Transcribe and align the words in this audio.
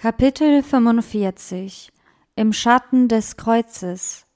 Kapitel 0.00 0.62
45 0.62 1.90
Im 2.36 2.52
Schatten 2.52 3.08
des 3.08 3.36
Kreuzes 3.36 4.28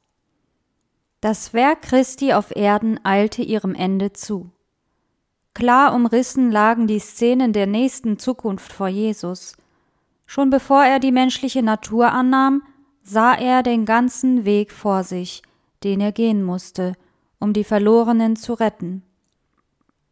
Das 1.21 1.55
Werk 1.55 1.83
Christi 1.83 2.33
auf 2.33 2.57
Erden 2.57 2.99
eilte 3.05 3.43
ihrem 3.43 3.77
Ende 3.77 4.13
zu. 4.13 4.51
Klar 5.55 5.95
umrissen 5.95 6.51
lagen 6.51 6.89
die 6.89 6.99
Szenen 6.99 7.53
der 7.53 7.69
nächsten 7.69 8.19
Zukunft 8.19 8.73
vor 8.73 8.89
Jesus. 8.89 9.57
Schon 10.27 10.51
bevor 10.51 10.83
er 10.83 10.99
die 10.99 11.13
menschliche 11.13 11.63
Natur 11.63 12.11
annahm, 12.11 12.65
sah 13.05 13.33
er 13.33 13.63
den 13.63 13.85
ganzen 13.85 14.45
Weg 14.45 14.73
vor 14.73 15.05
sich, 15.05 15.43
den 15.85 16.01
er 16.01 16.11
gehen 16.11 16.43
musste, 16.43 16.95
um 17.39 17.53
die 17.53 17.63
Verlorenen 17.63 18.35
zu 18.35 18.55
retten. 18.55 19.05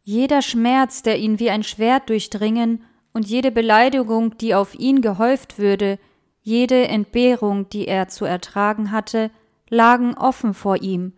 Jeder 0.01 0.43
Schmerz, 0.43 1.03
der 1.03 1.19
ihn 1.19 1.39
wie 1.39 1.49
ein 1.49 1.63
Schwert 1.63 2.07
durchdringen 2.07 2.85
und 3.13 3.27
jede 3.27 3.51
Beleidigung, 3.51 4.37
die 4.37 4.55
auf 4.55 4.75
ihn 4.75 5.01
gehäuft 5.01 5.59
würde, 5.59 5.99
jede 6.41 6.87
Entbehrung, 6.87 7.69
die 7.69 7.87
er 7.87 8.07
zu 8.07 8.25
ertragen 8.25 8.91
hatte, 8.91 9.31
lagen 9.69 10.15
offen 10.17 10.53
vor 10.53 10.81
ihm, 10.81 11.13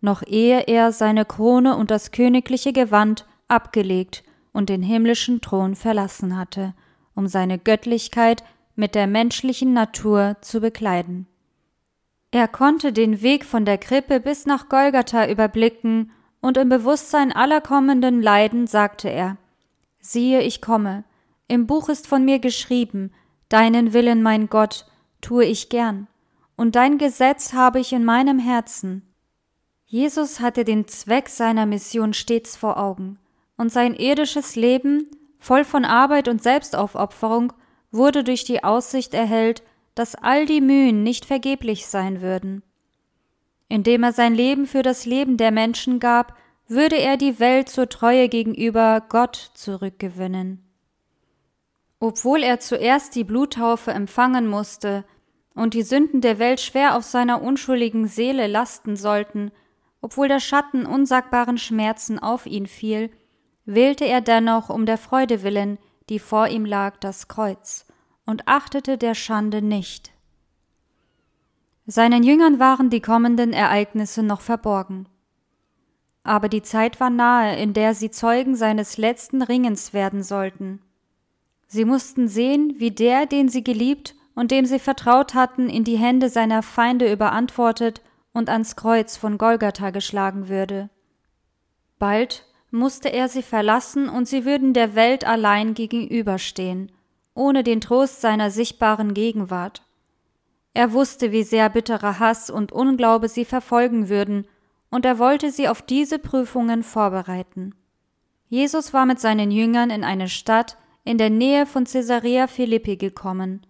noch 0.00 0.22
ehe 0.26 0.60
er 0.66 0.92
seine 0.92 1.24
Krone 1.24 1.76
und 1.76 1.90
das 1.90 2.12
königliche 2.12 2.72
Gewand 2.72 3.26
abgelegt 3.48 4.22
und 4.52 4.68
den 4.68 4.82
himmlischen 4.82 5.40
Thron 5.40 5.74
verlassen 5.74 6.36
hatte, 6.36 6.74
um 7.14 7.26
seine 7.26 7.58
Göttlichkeit 7.58 8.44
mit 8.76 8.94
der 8.94 9.06
menschlichen 9.06 9.72
Natur 9.72 10.36
zu 10.40 10.60
bekleiden. 10.60 11.26
Er 12.30 12.46
konnte 12.46 12.92
den 12.92 13.22
Weg 13.22 13.44
von 13.44 13.64
der 13.64 13.78
Krippe 13.78 14.20
bis 14.20 14.46
nach 14.46 14.68
Golgatha 14.68 15.28
überblicken, 15.28 16.12
und 16.40 16.56
im 16.56 16.68
Bewusstsein 16.68 17.32
aller 17.32 17.60
kommenden 17.60 18.22
Leiden 18.22 18.68
sagte 18.68 19.08
er 19.08 19.38
Siehe, 19.98 20.40
ich 20.42 20.60
komme, 20.60 21.02
im 21.48 21.66
Buch 21.66 21.88
ist 21.88 22.06
von 22.06 22.24
mir 22.24 22.38
geschrieben, 22.38 23.10
Deinen 23.48 23.94
Willen, 23.94 24.22
mein 24.22 24.50
Gott, 24.50 24.84
tue 25.22 25.46
ich 25.46 25.70
gern, 25.70 26.06
und 26.56 26.76
dein 26.76 26.98
Gesetz 26.98 27.54
habe 27.54 27.80
ich 27.80 27.94
in 27.94 28.04
meinem 28.04 28.38
Herzen. 28.38 29.02
Jesus 29.86 30.40
hatte 30.40 30.64
den 30.64 30.86
Zweck 30.86 31.30
seiner 31.30 31.64
Mission 31.64 32.12
stets 32.12 32.56
vor 32.56 32.76
Augen, 32.76 33.18
und 33.56 33.72
sein 33.72 33.94
irdisches 33.94 34.54
Leben, 34.54 35.08
voll 35.38 35.64
von 35.64 35.86
Arbeit 35.86 36.28
und 36.28 36.42
Selbstaufopferung, 36.42 37.54
wurde 37.90 38.22
durch 38.22 38.44
die 38.44 38.62
Aussicht 38.62 39.14
erhellt, 39.14 39.62
dass 39.94 40.14
all 40.14 40.44
die 40.44 40.60
Mühen 40.60 41.02
nicht 41.02 41.24
vergeblich 41.24 41.86
sein 41.86 42.20
würden. 42.20 42.62
Indem 43.68 44.02
er 44.02 44.12
sein 44.12 44.34
Leben 44.34 44.66
für 44.66 44.82
das 44.82 45.06
Leben 45.06 45.38
der 45.38 45.50
Menschen 45.50 46.00
gab, 46.00 46.36
würde 46.68 46.96
er 46.96 47.16
die 47.16 47.40
Welt 47.40 47.70
zur 47.70 47.88
Treue 47.88 48.28
gegenüber 48.28 49.02
Gott 49.08 49.52
zurückgewinnen. 49.54 50.67
Obwohl 52.00 52.42
er 52.42 52.60
zuerst 52.60 53.14
die 53.14 53.24
Bluttaufe 53.24 53.90
empfangen 53.90 54.46
musste 54.46 55.04
und 55.54 55.74
die 55.74 55.82
Sünden 55.82 56.20
der 56.20 56.38
Welt 56.38 56.60
schwer 56.60 56.96
auf 56.96 57.04
seiner 57.04 57.42
unschuldigen 57.42 58.06
Seele 58.06 58.46
lasten 58.46 58.96
sollten, 58.96 59.50
obwohl 60.00 60.28
der 60.28 60.40
Schatten 60.40 60.86
unsagbaren 60.86 61.58
Schmerzen 61.58 62.18
auf 62.18 62.46
ihn 62.46 62.66
fiel, 62.66 63.10
wählte 63.64 64.04
er 64.04 64.20
dennoch 64.20 64.70
um 64.70 64.86
der 64.86 64.98
Freude 64.98 65.42
willen, 65.42 65.78
die 66.08 66.18
vor 66.18 66.48
ihm 66.48 66.64
lag, 66.64 66.96
das 66.98 67.28
Kreuz 67.28 67.84
und 68.24 68.46
achtete 68.46 68.98
der 68.98 69.14
Schande 69.14 69.62
nicht. 69.62 70.12
Seinen 71.86 72.22
Jüngern 72.22 72.58
waren 72.58 72.90
die 72.90 73.00
kommenden 73.00 73.54
Ereignisse 73.54 74.22
noch 74.22 74.42
verborgen. 74.42 75.08
Aber 76.22 76.50
die 76.50 76.60
Zeit 76.60 77.00
war 77.00 77.08
nahe, 77.08 77.56
in 77.56 77.72
der 77.72 77.94
sie 77.94 78.10
Zeugen 78.10 78.54
seines 78.54 78.98
letzten 78.98 79.40
Ringens 79.40 79.94
werden 79.94 80.22
sollten. 80.22 80.82
Sie 81.68 81.84
mussten 81.84 82.28
sehen, 82.28 82.74
wie 82.78 82.90
der, 82.90 83.26
den 83.26 83.48
sie 83.48 83.62
geliebt 83.62 84.14
und 84.34 84.50
dem 84.50 84.64
sie 84.64 84.78
vertraut 84.78 85.34
hatten, 85.34 85.68
in 85.68 85.84
die 85.84 85.98
Hände 85.98 86.30
seiner 86.30 86.62
Feinde 86.62 87.12
überantwortet 87.12 88.00
und 88.32 88.48
ans 88.48 88.74
Kreuz 88.74 89.16
von 89.16 89.36
Golgatha 89.36 89.90
geschlagen 89.90 90.48
würde. 90.48 90.88
Bald 91.98 92.46
musste 92.70 93.12
er 93.12 93.28
sie 93.28 93.42
verlassen 93.42 94.08
und 94.08 94.26
sie 94.26 94.44
würden 94.44 94.72
der 94.72 94.94
Welt 94.94 95.26
allein 95.26 95.74
gegenüberstehen, 95.74 96.90
ohne 97.34 97.62
den 97.62 97.80
Trost 97.80 98.20
seiner 98.20 98.50
sichtbaren 98.50 99.12
Gegenwart. 99.12 99.82
Er 100.74 100.92
wusste, 100.92 101.32
wie 101.32 101.42
sehr 101.42 101.68
bitterer 101.68 102.18
Hass 102.18 102.50
und 102.50 102.72
Unglaube 102.72 103.28
sie 103.28 103.44
verfolgen 103.44 104.08
würden, 104.08 104.46
und 104.90 105.04
er 105.04 105.18
wollte 105.18 105.50
sie 105.50 105.68
auf 105.68 105.82
diese 105.82 106.18
Prüfungen 106.18 106.82
vorbereiten. 106.82 107.74
Jesus 108.48 108.94
war 108.94 109.04
mit 109.04 109.20
seinen 109.20 109.50
Jüngern 109.50 109.90
in 109.90 110.02
eine 110.02 110.28
Stadt, 110.28 110.78
in 111.08 111.16
der 111.16 111.30
Nähe 111.30 111.64
von 111.64 111.84
Caesarea 111.84 112.46
Philippi 112.48 112.98
gekommen. 112.98 113.64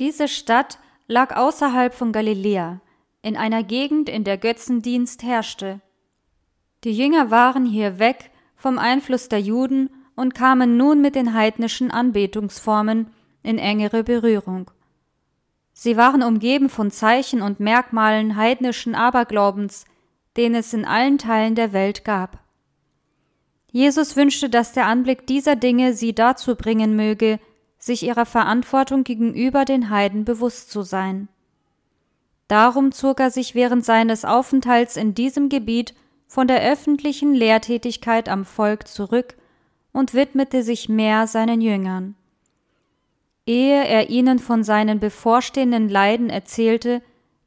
Diese 0.00 0.26
Stadt 0.26 0.80
lag 1.06 1.36
außerhalb 1.36 1.94
von 1.94 2.10
Galiläa, 2.10 2.80
in 3.22 3.36
einer 3.36 3.62
Gegend, 3.62 4.08
in 4.08 4.24
der 4.24 4.36
Götzendienst 4.36 5.22
herrschte. 5.22 5.80
Die 6.82 6.90
Jünger 6.90 7.30
waren 7.30 7.64
hier 7.64 8.00
weg 8.00 8.32
vom 8.56 8.76
Einfluss 8.76 9.28
der 9.28 9.40
Juden 9.40 9.88
und 10.16 10.34
kamen 10.34 10.76
nun 10.76 11.00
mit 11.00 11.14
den 11.14 11.32
heidnischen 11.32 11.92
Anbetungsformen 11.92 13.12
in 13.44 13.58
engere 13.58 14.02
Berührung. 14.02 14.68
Sie 15.72 15.96
waren 15.96 16.24
umgeben 16.24 16.70
von 16.70 16.90
Zeichen 16.90 17.40
und 17.40 17.60
Merkmalen 17.60 18.34
heidnischen 18.34 18.96
Aberglaubens, 18.96 19.84
den 20.36 20.56
es 20.56 20.74
in 20.74 20.84
allen 20.84 21.18
Teilen 21.18 21.54
der 21.54 21.72
Welt 21.72 22.04
gab. 22.04 22.40
Jesus 23.72 24.16
wünschte, 24.16 24.50
dass 24.50 24.72
der 24.72 24.86
Anblick 24.86 25.26
dieser 25.26 25.56
Dinge 25.56 25.94
sie 25.94 26.14
dazu 26.14 26.56
bringen 26.56 26.96
möge, 26.96 27.38
sich 27.78 28.02
ihrer 28.02 28.26
Verantwortung 28.26 29.04
gegenüber 29.04 29.64
den 29.64 29.90
Heiden 29.90 30.24
bewusst 30.24 30.70
zu 30.70 30.82
sein. 30.82 31.28
Darum 32.48 32.92
zog 32.92 33.20
er 33.20 33.30
sich 33.30 33.54
während 33.54 33.84
seines 33.84 34.24
Aufenthalts 34.24 34.96
in 34.96 35.14
diesem 35.14 35.48
Gebiet 35.48 35.94
von 36.26 36.48
der 36.48 36.62
öffentlichen 36.62 37.32
Lehrtätigkeit 37.32 38.28
am 38.28 38.44
Volk 38.44 38.88
zurück 38.88 39.36
und 39.92 40.14
widmete 40.14 40.62
sich 40.62 40.88
mehr 40.88 41.26
seinen 41.26 41.60
Jüngern. 41.60 42.16
Ehe 43.46 43.84
er 43.84 44.10
ihnen 44.10 44.38
von 44.38 44.62
seinen 44.62 45.00
bevorstehenden 45.00 45.88
Leiden 45.88 46.28
erzählte, 46.28 47.02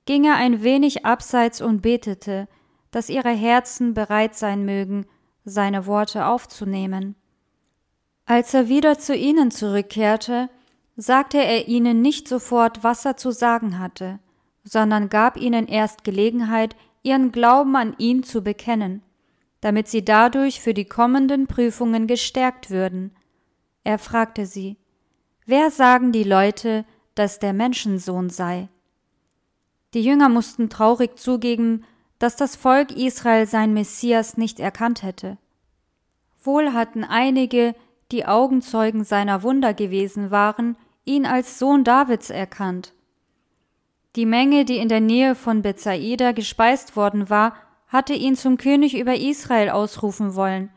ging 0.05 0.25
er 0.25 0.35
ein 0.35 0.63
wenig 0.63 1.05
abseits 1.05 1.61
und 1.61 1.81
betete, 1.81 2.47
dass 2.91 3.09
ihre 3.09 3.31
Herzen 3.31 3.93
bereit 3.93 4.35
sein 4.35 4.65
mögen, 4.65 5.05
seine 5.45 5.85
Worte 5.85 6.25
aufzunehmen. 6.25 7.15
Als 8.25 8.53
er 8.53 8.69
wieder 8.69 8.97
zu 8.97 9.15
ihnen 9.15 9.51
zurückkehrte, 9.51 10.49
sagte 10.95 11.37
er 11.37 11.67
ihnen 11.67 12.01
nicht 12.01 12.27
sofort, 12.27 12.83
was 12.83 13.05
er 13.05 13.17
zu 13.17 13.31
sagen 13.31 13.79
hatte, 13.79 14.19
sondern 14.63 15.09
gab 15.09 15.37
ihnen 15.37 15.67
erst 15.67 16.03
Gelegenheit, 16.03 16.75
ihren 17.01 17.31
Glauben 17.31 17.75
an 17.75 17.95
ihn 17.97 18.23
zu 18.23 18.41
bekennen, 18.41 19.01
damit 19.59 19.87
sie 19.87 20.05
dadurch 20.05 20.61
für 20.61 20.73
die 20.73 20.85
kommenden 20.85 21.47
Prüfungen 21.47 22.07
gestärkt 22.07 22.69
würden. 22.69 23.15
Er 23.83 23.99
fragte 23.99 24.45
sie, 24.45 24.77
Wer 25.45 25.71
sagen 25.71 26.13
die 26.13 26.23
Leute, 26.23 26.85
dass 27.15 27.39
der 27.39 27.51
Menschensohn 27.51 28.29
sei? 28.29 28.69
Die 29.93 30.01
Jünger 30.01 30.29
mussten 30.29 30.69
traurig 30.69 31.19
zugeben, 31.19 31.83
dass 32.19 32.35
das 32.35 32.55
Volk 32.55 32.91
Israel 32.91 33.47
sein 33.47 33.73
Messias 33.73 34.37
nicht 34.37 34.59
erkannt 34.59 35.03
hätte. 35.03 35.37
Wohl 36.43 36.73
hatten 36.73 37.03
einige, 37.03 37.75
die 38.11 38.25
Augenzeugen 38.25 39.03
seiner 39.03 39.43
Wunder 39.43 39.73
gewesen 39.73 40.31
waren, 40.31 40.77
ihn 41.05 41.25
als 41.25 41.59
Sohn 41.59 41.83
Davids 41.83 42.29
erkannt. 42.29 42.93
Die 44.15 44.25
Menge, 44.25 44.63
die 44.63 44.77
in 44.77 44.89
der 44.89 45.01
Nähe 45.01 45.35
von 45.35 45.61
Bethsaida 45.61 46.31
gespeist 46.31 46.95
worden 46.95 47.29
war, 47.29 47.55
hatte 47.87 48.13
ihn 48.13 48.35
zum 48.35 48.57
König 48.57 48.97
über 48.97 49.15
Israel 49.15 49.69
ausrufen 49.69 50.35
wollen. 50.35 50.69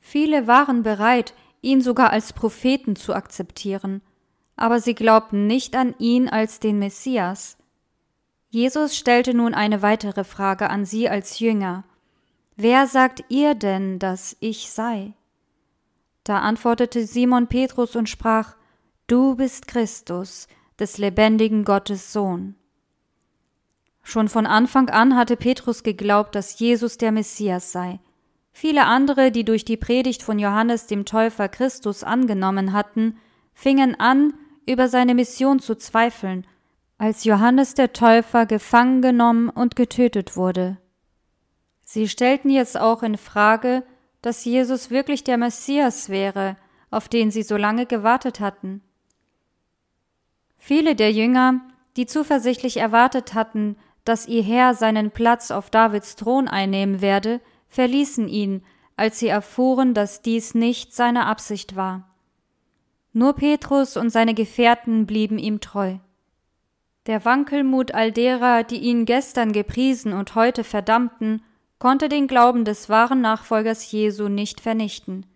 Viele 0.00 0.46
waren 0.46 0.82
bereit, 0.82 1.34
ihn 1.60 1.80
sogar 1.80 2.10
als 2.10 2.32
Propheten 2.32 2.96
zu 2.96 3.14
akzeptieren, 3.14 4.02
aber 4.56 4.80
sie 4.80 4.94
glaubten 4.94 5.46
nicht 5.46 5.76
an 5.76 5.94
ihn 5.98 6.28
als 6.28 6.58
den 6.60 6.78
Messias. 6.78 7.56
Jesus 8.52 8.98
stellte 8.98 9.32
nun 9.32 9.54
eine 9.54 9.80
weitere 9.80 10.24
Frage 10.24 10.68
an 10.68 10.84
sie 10.84 11.08
als 11.08 11.38
Jünger. 11.38 11.84
Wer 12.54 12.86
sagt 12.86 13.24
ihr 13.30 13.54
denn, 13.54 13.98
dass 13.98 14.36
ich 14.40 14.70
sei? 14.70 15.14
Da 16.22 16.40
antwortete 16.40 17.06
Simon 17.06 17.46
Petrus 17.46 17.96
und 17.96 18.10
sprach, 18.10 18.56
Du 19.06 19.36
bist 19.36 19.68
Christus, 19.68 20.48
des 20.78 20.98
lebendigen 20.98 21.64
Gottes 21.64 22.12
Sohn. 22.12 22.54
Schon 24.02 24.28
von 24.28 24.44
Anfang 24.44 24.90
an 24.90 25.16
hatte 25.16 25.38
Petrus 25.38 25.82
geglaubt, 25.82 26.34
dass 26.34 26.58
Jesus 26.58 26.98
der 26.98 27.10
Messias 27.10 27.72
sei. 27.72 28.00
Viele 28.52 28.84
andere, 28.84 29.30
die 29.30 29.46
durch 29.46 29.64
die 29.64 29.78
Predigt 29.78 30.22
von 30.22 30.38
Johannes 30.38 30.86
dem 30.86 31.06
Täufer 31.06 31.48
Christus 31.48 32.04
angenommen 32.04 32.74
hatten, 32.74 33.16
fingen 33.54 33.98
an, 33.98 34.34
über 34.66 34.88
seine 34.88 35.14
Mission 35.14 35.58
zu 35.58 35.74
zweifeln 35.74 36.46
als 37.02 37.24
Johannes 37.24 37.74
der 37.74 37.92
Täufer 37.92 38.46
gefangen 38.46 39.02
genommen 39.02 39.48
und 39.48 39.74
getötet 39.74 40.36
wurde. 40.36 40.76
Sie 41.84 42.08
stellten 42.08 42.48
jetzt 42.48 42.78
auch 42.78 43.02
in 43.02 43.18
Frage, 43.18 43.82
dass 44.20 44.44
Jesus 44.44 44.88
wirklich 44.88 45.24
der 45.24 45.36
Messias 45.36 46.10
wäre, 46.10 46.56
auf 46.92 47.08
den 47.08 47.32
sie 47.32 47.42
so 47.42 47.56
lange 47.56 47.86
gewartet 47.86 48.38
hatten. 48.38 48.82
Viele 50.58 50.94
der 50.94 51.10
Jünger, 51.10 51.62
die 51.96 52.06
zuversichtlich 52.06 52.76
erwartet 52.76 53.34
hatten, 53.34 53.74
dass 54.04 54.28
ihr 54.28 54.44
Herr 54.44 54.74
seinen 54.74 55.10
Platz 55.10 55.50
auf 55.50 55.70
Davids 55.70 56.14
Thron 56.14 56.46
einnehmen 56.46 57.00
werde, 57.00 57.40
verließen 57.68 58.28
ihn, 58.28 58.62
als 58.94 59.18
sie 59.18 59.26
erfuhren, 59.26 59.92
dass 59.92 60.22
dies 60.22 60.54
nicht 60.54 60.94
seine 60.94 61.26
Absicht 61.26 61.74
war. 61.74 62.14
Nur 63.12 63.32
Petrus 63.32 63.96
und 63.96 64.10
seine 64.10 64.34
Gefährten 64.34 65.04
blieben 65.04 65.38
ihm 65.38 65.58
treu. 65.58 65.96
Der 67.06 67.24
Wankelmut 67.24 67.92
all 67.94 68.12
derer, 68.12 68.62
die 68.62 68.78
ihn 68.78 69.04
gestern 69.04 69.52
gepriesen 69.52 70.12
und 70.12 70.34
heute 70.36 70.62
verdammten, 70.62 71.42
konnte 71.78 72.08
den 72.08 72.28
Glauben 72.28 72.64
des 72.64 72.88
wahren 72.88 73.20
Nachfolgers 73.20 73.90
Jesu 73.90 74.28
nicht 74.28 74.60
vernichten. 74.60 75.26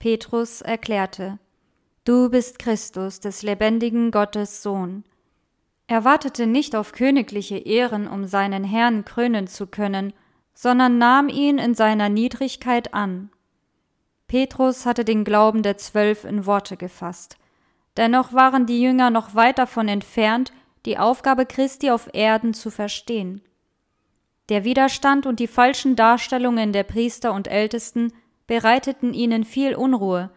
Petrus 0.00 0.60
erklärte 0.60 1.38
Du 2.04 2.28
bist 2.30 2.58
Christus, 2.58 3.20
des 3.20 3.42
lebendigen 3.42 4.10
Gottes 4.10 4.62
Sohn. 4.62 5.04
Er 5.86 6.04
wartete 6.04 6.46
nicht 6.46 6.74
auf 6.74 6.92
königliche 6.92 7.58
Ehren, 7.58 8.08
um 8.08 8.26
seinen 8.26 8.64
Herrn 8.64 9.04
krönen 9.04 9.46
zu 9.46 9.66
können, 9.68 10.12
sondern 10.52 10.98
nahm 10.98 11.28
ihn 11.28 11.58
in 11.58 11.74
seiner 11.74 12.08
Niedrigkeit 12.08 12.92
an. 12.92 13.30
Petrus 14.26 14.84
hatte 14.84 15.04
den 15.04 15.24
Glauben 15.24 15.62
der 15.62 15.76
Zwölf 15.76 16.24
in 16.24 16.44
Worte 16.44 16.76
gefasst. 16.76 17.36
Dennoch 17.96 18.32
waren 18.32 18.66
die 18.66 18.82
Jünger 18.82 19.10
noch 19.10 19.34
weit 19.34 19.58
davon 19.58 19.88
entfernt, 19.88 20.52
die 20.86 20.98
Aufgabe 20.98 21.46
Christi 21.46 21.90
auf 21.90 22.08
Erden 22.12 22.54
zu 22.54 22.70
verstehen. 22.70 23.40
Der 24.48 24.64
Widerstand 24.64 25.26
und 25.26 25.40
die 25.40 25.46
falschen 25.46 25.96
Darstellungen 25.96 26.72
der 26.72 26.82
Priester 26.82 27.32
und 27.32 27.48
Ältesten 27.48 28.12
bereiteten 28.46 29.14
ihnen 29.14 29.44
viel 29.44 29.74
Unruhe, 29.74 30.30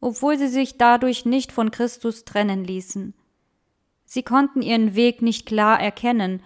obwohl 0.00 0.38
sie 0.38 0.48
sich 0.48 0.78
dadurch 0.78 1.24
nicht 1.24 1.50
von 1.50 1.70
Christus 1.70 2.24
trennen 2.24 2.64
ließen. 2.64 3.14
Sie 4.04 4.22
konnten 4.22 4.62
ihren 4.62 4.94
Weg 4.94 5.22
nicht 5.22 5.46
klar 5.46 5.80
erkennen, 5.80 6.42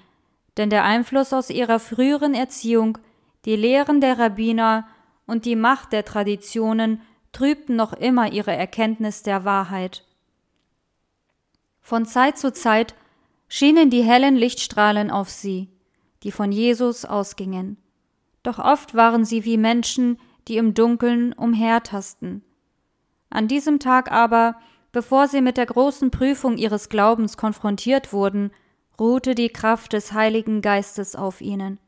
denn 0.56 0.70
der 0.70 0.84
Einfluss 0.84 1.32
aus 1.32 1.50
ihrer 1.50 1.78
früheren 1.78 2.34
Erziehung, 2.34 2.98
die 3.44 3.56
Lehren 3.56 4.00
der 4.00 4.18
Rabbiner 4.18 4.88
und 5.26 5.44
die 5.44 5.56
Macht 5.56 5.92
der 5.92 6.04
Traditionen 6.04 7.02
trübten 7.32 7.76
noch 7.76 7.92
immer 7.92 8.32
ihre 8.32 8.52
Erkenntnis 8.52 9.22
der 9.22 9.44
Wahrheit. 9.44 10.04
Von 11.80 12.06
Zeit 12.06 12.38
zu 12.38 12.52
Zeit 12.52 12.94
schienen 13.48 13.90
die 13.90 14.02
hellen 14.02 14.36
Lichtstrahlen 14.36 15.10
auf 15.10 15.30
sie, 15.30 15.68
die 16.22 16.32
von 16.32 16.52
Jesus 16.52 17.04
ausgingen. 17.04 17.78
Doch 18.42 18.58
oft 18.58 18.94
waren 18.94 19.24
sie 19.24 19.44
wie 19.44 19.56
Menschen, 19.56 20.18
die 20.46 20.56
im 20.56 20.74
Dunkeln 20.74 21.32
umhertasten. 21.32 22.42
An 23.30 23.48
diesem 23.48 23.78
Tag 23.78 24.10
aber, 24.10 24.56
bevor 24.92 25.28
sie 25.28 25.40
mit 25.40 25.56
der 25.56 25.66
großen 25.66 26.10
Prüfung 26.10 26.56
ihres 26.56 26.88
Glaubens 26.88 27.36
konfrontiert 27.36 28.12
wurden, 28.12 28.50
ruhte 28.98 29.34
die 29.34 29.50
Kraft 29.50 29.92
des 29.92 30.12
Heiligen 30.12 30.62
Geistes 30.62 31.14
auf 31.14 31.40
ihnen. 31.40 31.78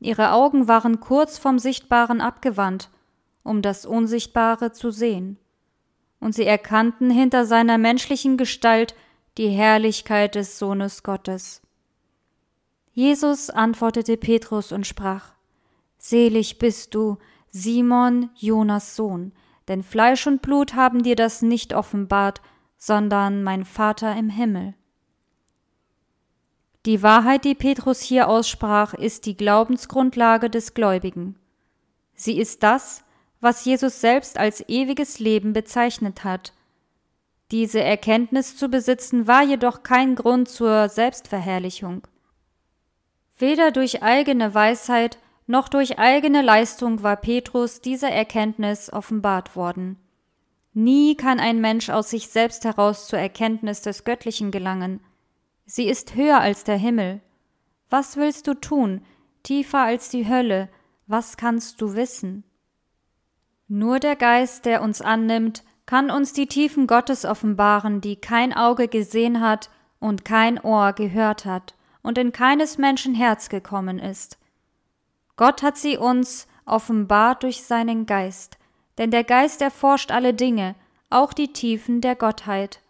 Ihre 0.00 0.32
Augen 0.32 0.68
waren 0.68 1.00
kurz 1.00 1.38
vom 1.38 1.58
Sichtbaren 1.58 2.20
abgewandt, 2.20 2.90
um 3.42 3.62
das 3.62 3.86
Unsichtbare 3.86 4.72
zu 4.72 4.90
sehen, 4.90 5.38
und 6.20 6.34
sie 6.34 6.44
erkannten 6.44 7.10
hinter 7.10 7.46
seiner 7.46 7.78
menschlichen 7.78 8.36
Gestalt 8.36 8.94
die 9.36 9.48
Herrlichkeit 9.48 10.34
des 10.34 10.58
Sohnes 10.58 11.02
Gottes. 11.02 11.60
Jesus 12.92 13.50
antwortete 13.50 14.16
Petrus 14.16 14.70
und 14.70 14.86
sprach 14.86 15.32
Selig 15.98 16.58
bist 16.58 16.94
du, 16.94 17.18
Simon, 17.50 18.30
Jonas 18.36 18.94
Sohn, 18.94 19.32
denn 19.68 19.82
Fleisch 19.82 20.26
und 20.26 20.42
Blut 20.42 20.74
haben 20.74 21.02
dir 21.02 21.16
das 21.16 21.42
nicht 21.42 21.74
offenbart, 21.74 22.42
sondern 22.76 23.42
mein 23.42 23.64
Vater 23.64 24.14
im 24.16 24.28
Himmel. 24.28 24.74
Die 26.86 27.02
Wahrheit, 27.02 27.44
die 27.44 27.54
Petrus 27.54 28.00
hier 28.00 28.28
aussprach, 28.28 28.92
ist 28.92 29.24
die 29.24 29.36
Glaubensgrundlage 29.36 30.50
des 30.50 30.74
Gläubigen. 30.74 31.36
Sie 32.14 32.38
ist 32.38 32.62
das, 32.62 33.04
was 33.40 33.64
Jesus 33.64 34.00
selbst 34.00 34.38
als 34.38 34.68
ewiges 34.68 35.18
Leben 35.18 35.54
bezeichnet 35.54 36.24
hat. 36.24 36.52
Diese 37.54 37.80
Erkenntnis 37.80 38.56
zu 38.56 38.68
besitzen 38.68 39.28
war 39.28 39.44
jedoch 39.44 39.84
kein 39.84 40.16
Grund 40.16 40.48
zur 40.48 40.88
Selbstverherrlichung. 40.88 42.04
Weder 43.38 43.70
durch 43.70 44.02
eigene 44.02 44.54
Weisheit 44.54 45.18
noch 45.46 45.68
durch 45.68 46.00
eigene 46.00 46.42
Leistung 46.42 47.04
war 47.04 47.14
Petrus 47.14 47.80
dieser 47.80 48.10
Erkenntnis 48.10 48.92
offenbart 48.92 49.54
worden. 49.54 50.00
Nie 50.72 51.14
kann 51.14 51.38
ein 51.38 51.60
Mensch 51.60 51.90
aus 51.90 52.10
sich 52.10 52.26
selbst 52.26 52.64
heraus 52.64 53.06
zur 53.06 53.20
Erkenntnis 53.20 53.82
des 53.82 54.02
Göttlichen 54.02 54.50
gelangen, 54.50 54.98
Sie 55.64 55.86
ist 55.86 56.16
höher 56.16 56.40
als 56.40 56.64
der 56.64 56.76
Himmel. 56.76 57.20
Was 57.88 58.16
willst 58.16 58.48
du 58.48 58.54
tun, 58.54 59.00
tiefer 59.44 59.78
als 59.78 60.08
die 60.08 60.28
Hölle, 60.28 60.68
was 61.06 61.36
kannst 61.36 61.80
du 61.80 61.94
wissen? 61.94 62.42
Nur 63.68 64.00
der 64.00 64.16
Geist, 64.16 64.64
der 64.64 64.82
uns 64.82 65.00
annimmt, 65.00 65.62
kann 65.86 66.10
uns 66.10 66.32
die 66.32 66.46
Tiefen 66.46 66.86
Gottes 66.86 67.24
offenbaren, 67.24 68.00
die 68.00 68.16
kein 68.16 68.52
Auge 68.52 68.88
gesehen 68.88 69.40
hat 69.40 69.70
und 69.98 70.24
kein 70.24 70.58
Ohr 70.60 70.92
gehört 70.92 71.44
hat 71.44 71.74
und 72.02 72.18
in 72.18 72.32
keines 72.32 72.78
Menschen 72.78 73.14
Herz 73.14 73.48
gekommen 73.48 73.98
ist. 73.98 74.38
Gott 75.36 75.62
hat 75.62 75.76
sie 75.76 75.96
uns 75.96 76.46
offenbart 76.64 77.42
durch 77.42 77.62
seinen 77.62 78.06
Geist, 78.06 78.58
denn 78.98 79.10
der 79.10 79.24
Geist 79.24 79.60
erforscht 79.60 80.10
alle 80.10 80.32
Dinge, 80.32 80.74
auch 81.10 81.32
die 81.32 81.52
Tiefen 81.52 82.00
der 82.00 82.14
Gottheit. 82.14 82.80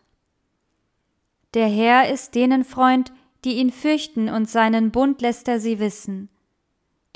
Der 1.54 1.68
Herr 1.68 2.10
ist 2.12 2.34
denen 2.34 2.64
Freund, 2.64 3.12
die 3.44 3.56
ihn 3.56 3.70
fürchten, 3.70 4.28
und 4.28 4.48
seinen 4.48 4.90
Bund 4.90 5.20
lässt 5.20 5.48
er 5.48 5.60
sie 5.60 5.78
wissen. 5.78 6.28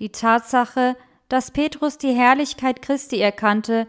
Die 0.00 0.10
Tatsache, 0.10 0.96
dass 1.28 1.50
Petrus 1.50 1.98
die 1.98 2.12
Herrlichkeit 2.12 2.82
Christi 2.82 3.18
erkannte, 3.18 3.86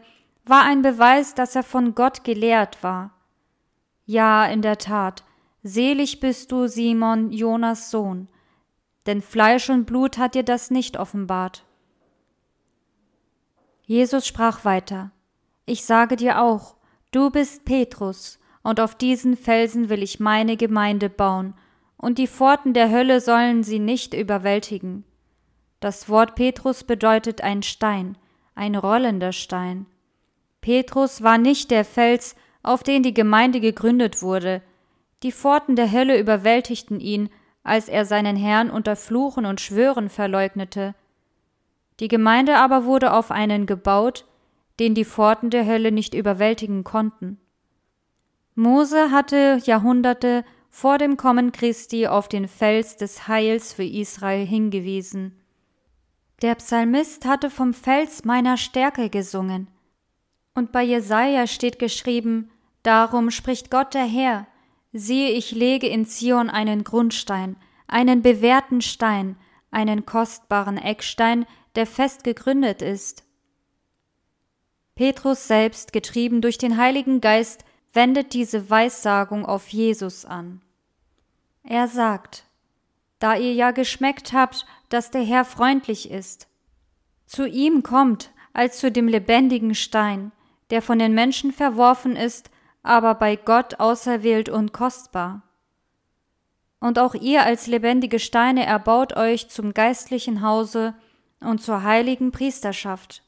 war 0.49 0.63
ein 0.63 0.81
Beweis, 0.81 1.35
dass 1.35 1.55
er 1.55 1.63
von 1.63 1.95
Gott 1.95 2.23
gelehrt 2.23 2.83
war. 2.83 3.11
Ja, 4.05 4.45
in 4.45 4.61
der 4.61 4.77
Tat, 4.77 5.23
selig 5.63 6.19
bist 6.19 6.51
du, 6.51 6.67
Simon, 6.67 7.31
Jonas 7.31 7.91
Sohn, 7.91 8.27
denn 9.05 9.21
Fleisch 9.21 9.69
und 9.69 9.85
Blut 9.85 10.17
hat 10.17 10.35
dir 10.35 10.43
das 10.43 10.71
nicht 10.71 10.97
offenbart. 10.97 11.63
Jesus 13.83 14.27
sprach 14.27 14.65
weiter, 14.65 15.11
Ich 15.65 15.85
sage 15.85 16.15
dir 16.15 16.41
auch, 16.41 16.75
du 17.11 17.29
bist 17.29 17.65
Petrus, 17.65 18.39
und 18.61 18.79
auf 18.79 18.93
diesen 18.93 19.37
Felsen 19.37 19.89
will 19.89 20.03
ich 20.03 20.19
meine 20.19 20.57
Gemeinde 20.57 21.09
bauen, 21.09 21.53
und 21.97 22.17
die 22.17 22.27
Pforten 22.27 22.73
der 22.73 22.91
Hölle 22.91 23.19
sollen 23.19 23.63
sie 23.63 23.79
nicht 23.79 24.13
überwältigen. 24.13 25.05
Das 25.79 26.09
Wort 26.09 26.35
Petrus 26.35 26.83
bedeutet 26.83 27.41
ein 27.41 27.63
Stein, 27.63 28.17
ein 28.55 28.75
rollender 28.75 29.31
Stein. 29.31 29.85
Petrus 30.61 31.21
war 31.21 31.37
nicht 31.37 31.71
der 31.71 31.85
Fels, 31.85 32.35
auf 32.63 32.83
den 32.83 33.03
die 33.03 33.13
Gemeinde 33.13 33.59
gegründet 33.59 34.21
wurde. 34.21 34.61
Die 35.23 35.31
Pforten 35.31 35.75
der 35.75 35.91
Hölle 35.91 36.19
überwältigten 36.19 36.99
ihn, 36.99 37.29
als 37.63 37.87
er 37.87 38.05
seinen 38.05 38.35
Herrn 38.35 38.69
unter 38.69 38.95
Fluchen 38.95 39.45
und 39.45 39.61
Schwören 39.61 40.09
verleugnete. 40.09 40.95
Die 41.99 42.07
Gemeinde 42.07 42.57
aber 42.57 42.85
wurde 42.85 43.13
auf 43.13 43.31
einen 43.31 43.65
gebaut, 43.65 44.25
den 44.79 44.95
die 44.95 45.05
Pforten 45.05 45.49
der 45.49 45.65
Hölle 45.65 45.91
nicht 45.91 46.13
überwältigen 46.13 46.83
konnten. 46.83 47.39
Mose 48.55 49.11
hatte 49.11 49.59
Jahrhunderte 49.63 50.45
vor 50.69 50.97
dem 50.97 51.17
Kommen 51.17 51.51
Christi 51.51 52.07
auf 52.07 52.27
den 52.27 52.47
Fels 52.47 52.97
des 52.97 53.27
Heils 53.27 53.73
für 53.73 53.83
Israel 53.83 54.45
hingewiesen. 54.45 55.35
Der 56.41 56.55
Psalmist 56.55 57.25
hatte 57.25 57.49
vom 57.49 57.73
Fels 57.73 58.23
meiner 58.23 58.55
Stärke 58.55 59.09
gesungen. 59.09 59.67
Und 60.59 60.73
bei 60.73 60.83
Jesaja 60.83 61.47
steht 61.47 61.79
geschrieben, 61.79 62.51
Darum 62.83 63.31
spricht 63.31 63.71
Gott 63.71 63.93
der 63.93 64.03
Herr, 64.03 64.45
siehe, 64.91 65.29
ich 65.29 65.51
lege 65.51 65.87
in 65.87 66.05
Zion 66.05 66.49
einen 66.49 66.83
Grundstein, 66.83 67.55
einen 67.87 68.21
bewährten 68.21 68.81
Stein, 68.81 69.37
einen 69.71 70.05
kostbaren 70.05 70.77
Eckstein, 70.77 71.45
der 71.75 71.87
fest 71.87 72.25
gegründet 72.25 72.81
ist. 72.81 73.23
Petrus 74.95 75.47
selbst, 75.47 75.93
getrieben 75.93 76.41
durch 76.41 76.57
den 76.57 76.75
Heiligen 76.75 77.21
Geist, 77.21 77.63
wendet 77.93 78.33
diese 78.33 78.69
Weissagung 78.69 79.45
auf 79.45 79.69
Jesus 79.69 80.25
an. 80.25 80.59
Er 81.63 81.87
sagt, 81.87 82.43
da 83.19 83.37
ihr 83.37 83.53
ja 83.53 83.71
geschmeckt 83.71 84.33
habt, 84.33 84.65
dass 84.89 85.09
der 85.09 85.23
Herr 85.23 85.45
freundlich 85.45 86.11
ist, 86.11 86.49
zu 87.27 87.47
ihm 87.47 87.81
kommt 87.81 88.31
als 88.51 88.79
zu 88.79 88.91
dem 88.91 89.07
lebendigen 89.07 89.73
Stein, 89.73 90.33
der 90.69 90.81
von 90.81 90.99
den 90.99 91.13
Menschen 91.13 91.51
verworfen 91.51 92.15
ist, 92.15 92.49
aber 92.83 93.15
bei 93.15 93.35
Gott 93.35 93.79
auserwählt 93.79 94.49
und 94.49 94.73
kostbar. 94.73 95.43
Und 96.79 96.97
auch 96.97 97.13
ihr 97.13 97.43
als 97.43 97.67
lebendige 97.67 98.19
Steine 98.19 98.65
erbaut 98.65 99.15
euch 99.17 99.49
zum 99.49 99.73
geistlichen 99.73 100.41
Hause 100.41 100.95
und 101.41 101.61
zur 101.61 101.83
heiligen 101.83 102.31
Priesterschaft. 102.31 103.23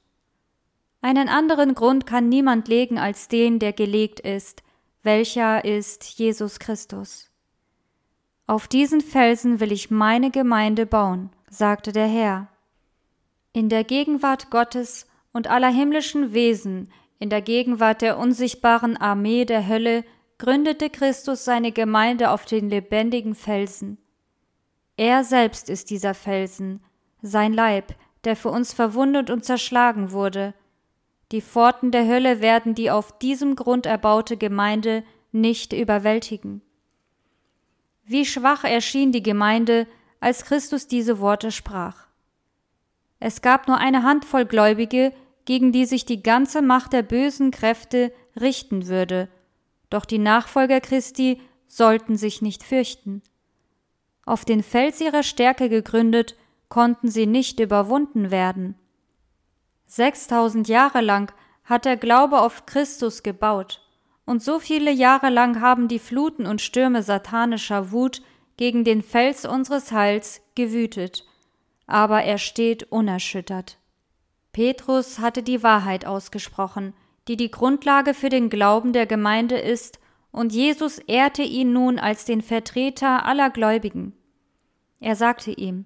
Einen 1.02 1.30
anderen 1.30 1.74
Grund 1.74 2.06
kann 2.06 2.30
niemand 2.30 2.68
legen 2.68 2.98
als 2.98 3.28
den, 3.28 3.60
der 3.60 3.74
gelegt 3.74 4.20
ist, 4.20 4.64
welcher 5.04 5.66
ist 5.66 6.04
Jesus 6.04 6.60
Christus. 6.60 7.32
Auf 8.46 8.68
diesen 8.68 9.02
Felsen 9.02 9.60
will 9.60 9.72
ich 9.72 9.90
meine 9.90 10.30
Gemeinde 10.30 10.86
bauen, 10.86 11.30
sagte 11.50 11.92
der 11.92 12.08
Herr. 12.08 12.48
In 13.54 13.68
der 13.70 13.84
Gegenwart 13.84 14.52
Gottes 14.52 15.08
und 15.34 15.50
aller 15.50 15.70
himmlischen 15.70 16.34
Wesen, 16.34 16.92
in 17.22 17.30
der 17.30 17.44
Gegenwart 17.44 18.02
der 18.02 18.18
unsichtbaren 18.18 18.98
Armee 18.98 19.46
der 19.46 19.68
Hölle, 19.68 20.04
gründete 20.40 20.90
Christus 20.90 21.46
seine 21.46 21.72
Gemeinde 21.72 22.32
auf 22.32 22.46
den 22.46 22.68
lebendigen 22.68 23.36
Felsen. 23.36 24.00
Er 24.98 25.24
selbst 25.24 25.70
ist 25.70 25.92
dieser 25.92 26.16
Felsen, 26.16 26.84
sein 27.22 27.54
Leib, 27.54 27.94
der 28.24 28.36
für 28.36 28.50
uns 28.50 28.74
verwundet 28.74 29.30
und 29.30 29.46
zerschlagen 29.46 30.12
wurde. 30.12 30.56
Die 31.32 31.42
Pforten 31.42 31.92
der 31.92 32.08
Hölle 32.08 32.42
werden 32.42 32.74
die 32.74 32.90
auf 32.90 33.16
diesem 33.20 33.56
Grund 33.56 33.86
erbaute 33.86 34.36
Gemeinde 34.36 35.04
nicht 35.32 35.74
überwältigen. 35.74 36.64
Wie 38.04 38.26
schwach 38.26 38.64
erschien 38.64 39.12
die 39.12 39.22
Gemeinde, 39.22 39.86
als 40.20 40.44
Christus 40.44 40.88
diese 40.88 41.20
Worte 41.20 41.52
sprach. 41.52 42.08
Es 43.20 43.44
gab 43.44 43.68
nur 43.68 43.78
eine 43.78 44.02
Handvoll 44.02 44.46
Gläubige, 44.46 45.14
gegen 45.46 45.72
die 45.72 45.86
sich 45.86 46.06
die 46.06 46.24
ganze 46.24 46.62
Macht 46.62 46.94
der 46.94 47.04
bösen 47.04 47.52
Kräfte 47.52 48.14
richten 48.40 48.88
würde, 48.88 49.30
doch 49.90 50.06
die 50.06 50.20
Nachfolger 50.20 50.82
Christi 50.82 51.42
sollten 51.68 52.16
sich 52.16 52.42
nicht 52.42 52.64
fürchten. 52.64 53.22
Auf 54.26 54.46
den 54.46 54.64
Fels 54.64 55.02
ihrer 55.02 55.24
Stärke 55.24 55.70
gegründet, 55.70 56.36
konnten 56.70 57.10
sie 57.10 57.28
nicht 57.28 57.60
überwunden 57.60 58.32
werden. 58.32 58.76
Sechstausend 59.88 60.70
Jahre 60.70 61.02
lang 61.02 61.34
hat 61.66 61.84
der 61.86 61.98
Glaube 61.98 62.40
auf 62.40 62.66
Christus 62.66 63.24
gebaut, 63.24 63.86
und 64.26 64.42
so 64.42 64.60
viele 64.60 64.92
Jahre 64.92 65.30
lang 65.30 65.60
haben 65.60 65.90
die 65.90 66.00
Fluten 66.00 66.46
und 66.46 66.62
Stürme 66.62 67.04
satanischer 67.04 67.92
Wut 67.92 68.22
gegen 68.56 68.86
den 68.86 69.02
Fels 69.02 69.46
unseres 69.46 69.92
Heils 69.92 70.42
gewütet, 70.56 71.26
aber 71.88 72.24
er 72.24 72.38
steht 72.38 72.90
unerschüttert. 72.92 73.81
Petrus 74.52 75.20
hatte 75.20 75.44
die 75.44 75.64
Wahrheit 75.64 76.06
ausgesprochen, 76.06 76.94
die 77.28 77.38
die 77.38 77.52
Grundlage 77.52 78.14
für 78.14 78.30
den 78.30 78.50
Glauben 78.50 78.94
der 78.94 79.06
Gemeinde 79.06 79.58
ist, 79.58 80.00
und 80.32 80.54
Jesus 80.54 81.00
ehrte 81.00 81.44
ihn 81.44 81.74
nun 81.74 82.00
als 82.00 82.26
den 82.26 82.42
Vertreter 82.42 83.26
aller 83.26 83.50
Gläubigen. 83.50 84.14
Er 85.00 85.16
sagte 85.16 85.52
ihm, 85.52 85.86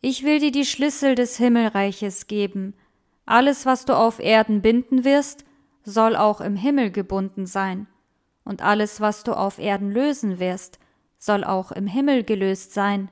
Ich 0.00 0.24
will 0.24 0.40
dir 0.40 0.52
die 0.52 0.66
Schlüssel 0.66 1.14
des 1.14 1.36
Himmelreiches 1.36 2.26
geben, 2.26 2.74
alles, 3.24 3.66
was 3.66 3.84
du 3.84 3.96
auf 3.96 4.18
Erden 4.18 4.62
binden 4.62 5.04
wirst, 5.04 5.44
soll 5.84 6.16
auch 6.16 6.40
im 6.40 6.56
Himmel 6.56 6.90
gebunden 6.90 7.46
sein, 7.46 7.86
und 8.44 8.62
alles, 8.62 9.00
was 9.00 9.24
du 9.24 9.32
auf 9.32 9.58
Erden 9.58 9.90
lösen 9.90 10.38
wirst, 10.38 10.78
soll 11.18 11.44
auch 11.44 11.70
im 11.70 11.86
Himmel 11.86 12.24
gelöst 12.24 12.74
sein. 12.74 13.10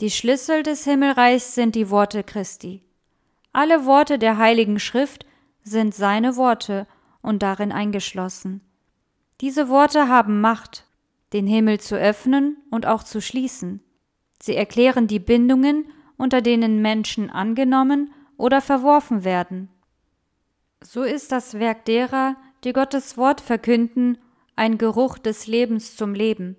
Die 0.00 0.10
Schlüssel 0.10 0.62
des 0.62 0.84
Himmelreichs 0.84 1.54
sind 1.54 1.74
die 1.74 1.90
Worte 1.90 2.24
Christi. 2.24 2.82
Alle 3.58 3.86
Worte 3.86 4.20
der 4.20 4.38
Heiligen 4.38 4.78
Schrift 4.78 5.26
sind 5.64 5.92
seine 5.92 6.36
Worte 6.36 6.86
und 7.22 7.42
darin 7.42 7.72
eingeschlossen. 7.72 8.60
Diese 9.40 9.68
Worte 9.68 10.06
haben 10.06 10.40
Macht, 10.40 10.86
den 11.32 11.48
Himmel 11.48 11.80
zu 11.80 11.96
öffnen 11.96 12.58
und 12.70 12.86
auch 12.86 13.02
zu 13.02 13.20
schließen. 13.20 13.82
Sie 14.40 14.54
erklären 14.54 15.08
die 15.08 15.18
Bindungen, 15.18 15.90
unter 16.16 16.40
denen 16.40 16.82
Menschen 16.82 17.30
angenommen 17.30 18.12
oder 18.36 18.60
verworfen 18.60 19.24
werden. 19.24 19.68
So 20.80 21.02
ist 21.02 21.32
das 21.32 21.58
Werk 21.58 21.84
derer, 21.84 22.36
die 22.62 22.72
Gottes 22.72 23.16
Wort 23.16 23.40
verkünden, 23.40 24.18
ein 24.54 24.78
Geruch 24.78 25.18
des 25.18 25.48
Lebens 25.48 25.96
zum 25.96 26.14
Leben 26.14 26.54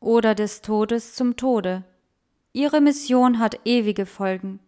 oder 0.00 0.34
des 0.34 0.62
Todes 0.62 1.14
zum 1.14 1.36
Tode. 1.36 1.84
Ihre 2.54 2.80
Mission 2.80 3.40
hat 3.40 3.60
ewige 3.66 4.06
Folgen. 4.06 4.60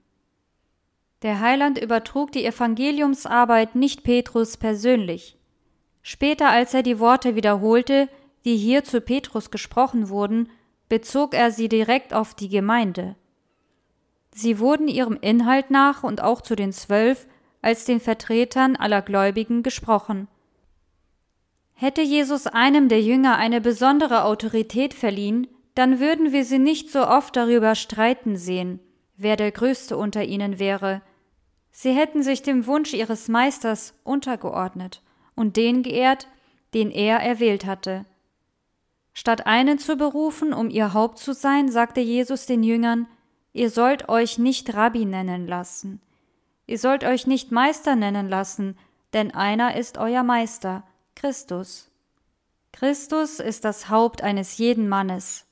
Der 1.22 1.40
Heiland 1.40 1.78
übertrug 1.78 2.32
die 2.32 2.44
Evangeliumsarbeit 2.44 3.74
nicht 3.74 4.04
Petrus 4.04 4.56
persönlich. 4.56 5.36
Später, 6.02 6.50
als 6.50 6.74
er 6.74 6.82
die 6.82 6.98
Worte 6.98 7.34
wiederholte, 7.34 8.08
die 8.44 8.56
hier 8.56 8.84
zu 8.84 9.00
Petrus 9.00 9.50
gesprochen 9.50 10.08
wurden, 10.08 10.50
bezog 10.88 11.34
er 11.34 11.50
sie 11.50 11.68
direkt 11.68 12.14
auf 12.14 12.34
die 12.34 12.48
Gemeinde. 12.48 13.16
Sie 14.32 14.58
wurden 14.58 14.86
ihrem 14.86 15.18
Inhalt 15.20 15.70
nach 15.70 16.04
und 16.04 16.22
auch 16.22 16.42
zu 16.42 16.54
den 16.54 16.72
Zwölf 16.72 17.26
als 17.62 17.86
den 17.86 18.00
Vertretern 18.00 18.76
aller 18.76 19.02
Gläubigen 19.02 19.62
gesprochen. 19.62 20.28
Hätte 21.72 22.02
Jesus 22.02 22.46
einem 22.46 22.88
der 22.88 23.00
Jünger 23.02 23.36
eine 23.36 23.60
besondere 23.60 24.24
Autorität 24.24 24.94
verliehen, 24.94 25.48
dann 25.74 25.98
würden 26.00 26.32
wir 26.32 26.44
sie 26.44 26.58
nicht 26.58 26.90
so 26.90 27.06
oft 27.06 27.34
darüber 27.34 27.74
streiten 27.74 28.36
sehen, 28.36 28.80
wer 29.16 29.36
der 29.36 29.52
Größte 29.52 29.96
unter 29.96 30.24
ihnen 30.24 30.58
wäre. 30.58 31.02
Sie 31.70 31.92
hätten 31.92 32.22
sich 32.22 32.42
dem 32.42 32.66
Wunsch 32.66 32.94
ihres 32.94 33.28
Meisters 33.28 33.94
untergeordnet 34.04 35.02
und 35.34 35.56
den 35.56 35.82
geehrt, 35.82 36.28
den 36.74 36.90
er 36.90 37.18
erwählt 37.18 37.66
hatte. 37.66 38.04
Statt 39.12 39.46
einen 39.46 39.78
zu 39.78 39.96
berufen, 39.96 40.52
um 40.52 40.68
ihr 40.70 40.92
Haupt 40.92 41.18
zu 41.18 41.32
sein, 41.32 41.70
sagte 41.70 42.00
Jesus 42.00 42.46
den 42.46 42.62
Jüngern, 42.62 43.06
ihr 43.52 43.70
sollt 43.70 44.08
euch 44.08 44.38
nicht 44.38 44.74
Rabbi 44.74 45.04
nennen 45.06 45.46
lassen, 45.46 46.00
Ihr 46.66 46.78
sollt 46.78 47.04
euch 47.04 47.26
nicht 47.26 47.52
Meister 47.52 47.94
nennen 47.94 48.28
lassen, 48.28 48.76
denn 49.12 49.32
einer 49.32 49.76
ist 49.76 49.98
euer 49.98 50.24
Meister, 50.24 50.82
Christus. 51.14 51.90
Christus 52.72 53.38
ist 53.38 53.64
das 53.64 53.88
Haupt 53.88 54.22
eines 54.22 54.58
jeden 54.58 54.88
Mannes. 54.88 55.46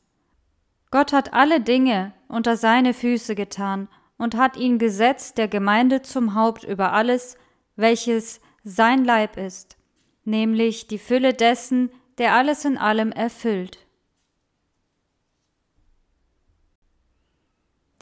Gott 0.90 1.12
hat 1.12 1.32
alle 1.32 1.60
Dinge 1.60 2.12
unter 2.34 2.56
seine 2.56 2.92
Füße 2.92 3.34
getan 3.34 3.88
und 4.18 4.36
hat 4.36 4.56
ihn 4.56 4.78
gesetzt 4.78 5.38
der 5.38 5.48
Gemeinde 5.48 6.02
zum 6.02 6.34
Haupt 6.34 6.64
über 6.64 6.92
alles, 6.92 7.36
welches 7.76 8.40
sein 8.62 9.04
Leib 9.04 9.36
ist, 9.36 9.76
nämlich 10.24 10.86
die 10.86 10.98
Fülle 10.98 11.32
dessen, 11.32 11.90
der 12.18 12.34
alles 12.34 12.64
in 12.64 12.78
allem 12.78 13.12
erfüllt. 13.12 13.78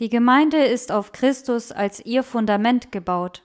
Die 0.01 0.09
Gemeinde 0.09 0.65
ist 0.65 0.91
auf 0.91 1.13
Christus 1.13 1.71
als 1.71 2.05
ihr 2.05 2.23
Fundament 2.23 2.91
gebaut. 2.91 3.45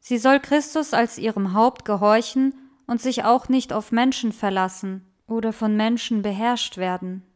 Sie 0.00 0.18
soll 0.18 0.38
Christus 0.38 0.94
als 0.94 1.18
ihrem 1.18 1.54
Haupt 1.54 1.84
gehorchen 1.84 2.54
und 2.86 3.00
sich 3.00 3.24
auch 3.24 3.48
nicht 3.48 3.72
auf 3.72 3.90
Menschen 3.92 4.32
verlassen 4.32 5.04
oder 5.26 5.52
von 5.52 5.76
Menschen 5.76 6.22
beherrscht 6.22 6.76
werden. 6.76 7.27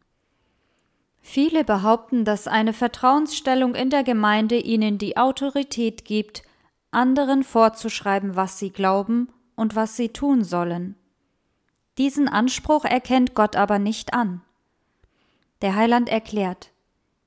Viele 1.23 1.65
behaupten, 1.65 2.25
dass 2.25 2.49
eine 2.49 2.73
Vertrauensstellung 2.73 3.75
in 3.75 3.89
der 3.89 4.03
Gemeinde 4.03 4.59
ihnen 4.59 4.99
die 4.99 5.17
Autorität 5.17 6.05
gibt, 6.05 6.43
anderen 6.91 7.45
vorzuschreiben, 7.45 8.37
was 8.37 8.59
sie 8.59 8.71
glauben 8.71 9.33
und 9.55 9.77
was 9.77 9.97
sie 9.97 10.11
tun 10.11 10.45
sollen. 10.45 10.97
Diesen 11.97 12.29
Anspruch 12.29 12.85
erkennt 12.85 13.35
Gott 13.35 13.57
aber 13.57 13.79
nicht 13.79 14.13
an. 14.13 14.43
Der 15.63 15.77
Heiland 15.77 16.09
erklärt, 16.09 16.73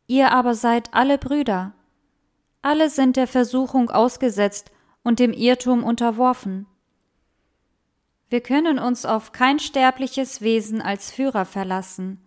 Ihr 0.07 0.31
aber 0.31 0.53
seid 0.53 0.93
alle 0.93 1.17
Brüder. 1.17 1.73
Alle 2.61 2.89
sind 2.89 3.15
der 3.15 3.27
Versuchung 3.27 3.89
ausgesetzt 3.89 4.71
und 5.03 5.19
dem 5.19 5.33
Irrtum 5.33 5.83
unterworfen. 5.83 6.67
Wir 8.29 8.41
können 8.41 8.79
uns 8.79 9.05
auf 9.05 9.31
kein 9.31 9.59
sterbliches 9.59 10.41
Wesen 10.41 10.81
als 10.81 11.11
Führer 11.11 11.45
verlassen. 11.45 12.24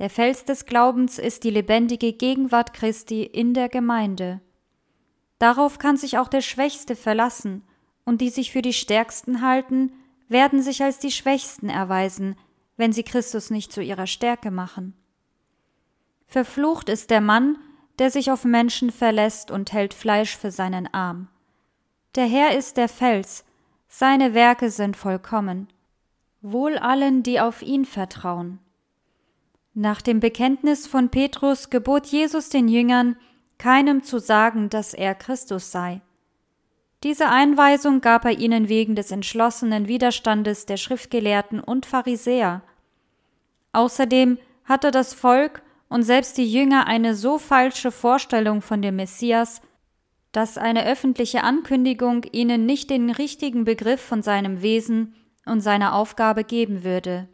Der 0.00 0.08
Fels 0.08 0.46
des 0.46 0.64
Glaubens 0.64 1.18
ist 1.18 1.44
die 1.44 1.50
lebendige 1.50 2.14
Gegenwart 2.14 2.72
Christi 2.72 3.22
in 3.22 3.52
der 3.52 3.68
Gemeinde. 3.68 4.40
Darauf 5.38 5.78
kann 5.78 5.98
sich 5.98 6.16
auch 6.16 6.28
der 6.28 6.40
Schwächste 6.40 6.96
verlassen, 6.96 7.62
und 8.06 8.22
die 8.22 8.30
sich 8.30 8.50
für 8.50 8.62
die 8.62 8.72
Stärksten 8.72 9.42
halten, 9.42 9.92
werden 10.26 10.62
sich 10.62 10.82
als 10.82 11.00
die 11.00 11.10
Schwächsten 11.10 11.68
erweisen, 11.68 12.34
wenn 12.78 12.94
sie 12.94 13.02
Christus 13.02 13.50
nicht 13.50 13.72
zu 13.72 13.82
ihrer 13.82 14.06
Stärke 14.06 14.50
machen. 14.50 14.94
Verflucht 16.26 16.88
ist 16.88 17.10
der 17.10 17.20
Mann, 17.20 17.58
der 17.98 18.10
sich 18.10 18.30
auf 18.30 18.44
Menschen 18.44 18.90
verlässt 18.90 19.50
und 19.50 19.74
hält 19.74 19.92
Fleisch 19.92 20.34
für 20.34 20.50
seinen 20.50 20.86
Arm. 20.94 21.28
Der 22.14 22.24
Herr 22.24 22.56
ist 22.56 22.78
der 22.78 22.88
Fels, 22.88 23.44
seine 23.86 24.32
Werke 24.32 24.70
sind 24.70 24.96
vollkommen. 24.96 25.68
Wohl 26.40 26.78
allen, 26.78 27.22
die 27.22 27.38
auf 27.38 27.60
ihn 27.60 27.84
vertrauen. 27.84 28.60
Nach 29.80 30.02
dem 30.02 30.20
Bekenntnis 30.20 30.86
von 30.86 31.08
Petrus 31.08 31.70
gebot 31.70 32.04
Jesus 32.04 32.50
den 32.50 32.68
Jüngern, 32.68 33.16
keinem 33.56 34.02
zu 34.02 34.18
sagen, 34.18 34.68
dass 34.68 34.92
er 34.92 35.14
Christus 35.14 35.72
sei. 35.72 36.02
Diese 37.02 37.30
Einweisung 37.30 38.02
gab 38.02 38.26
er 38.26 38.38
ihnen 38.38 38.68
wegen 38.68 38.94
des 38.94 39.10
entschlossenen 39.10 39.88
Widerstandes 39.88 40.66
der 40.66 40.76
Schriftgelehrten 40.76 41.60
und 41.60 41.86
Pharisäer. 41.86 42.60
Außerdem 43.72 44.36
hatte 44.66 44.90
das 44.90 45.14
Volk 45.14 45.62
und 45.88 46.02
selbst 46.02 46.36
die 46.36 46.52
Jünger 46.52 46.86
eine 46.86 47.14
so 47.14 47.38
falsche 47.38 47.90
Vorstellung 47.90 48.60
von 48.60 48.82
dem 48.82 48.96
Messias, 48.96 49.62
dass 50.30 50.58
eine 50.58 50.84
öffentliche 50.84 51.42
Ankündigung 51.42 52.24
ihnen 52.32 52.66
nicht 52.66 52.90
den 52.90 53.08
richtigen 53.08 53.64
Begriff 53.64 54.02
von 54.02 54.20
seinem 54.20 54.60
Wesen 54.60 55.14
und 55.46 55.62
seiner 55.62 55.94
Aufgabe 55.94 56.44
geben 56.44 56.84
würde. 56.84 57.30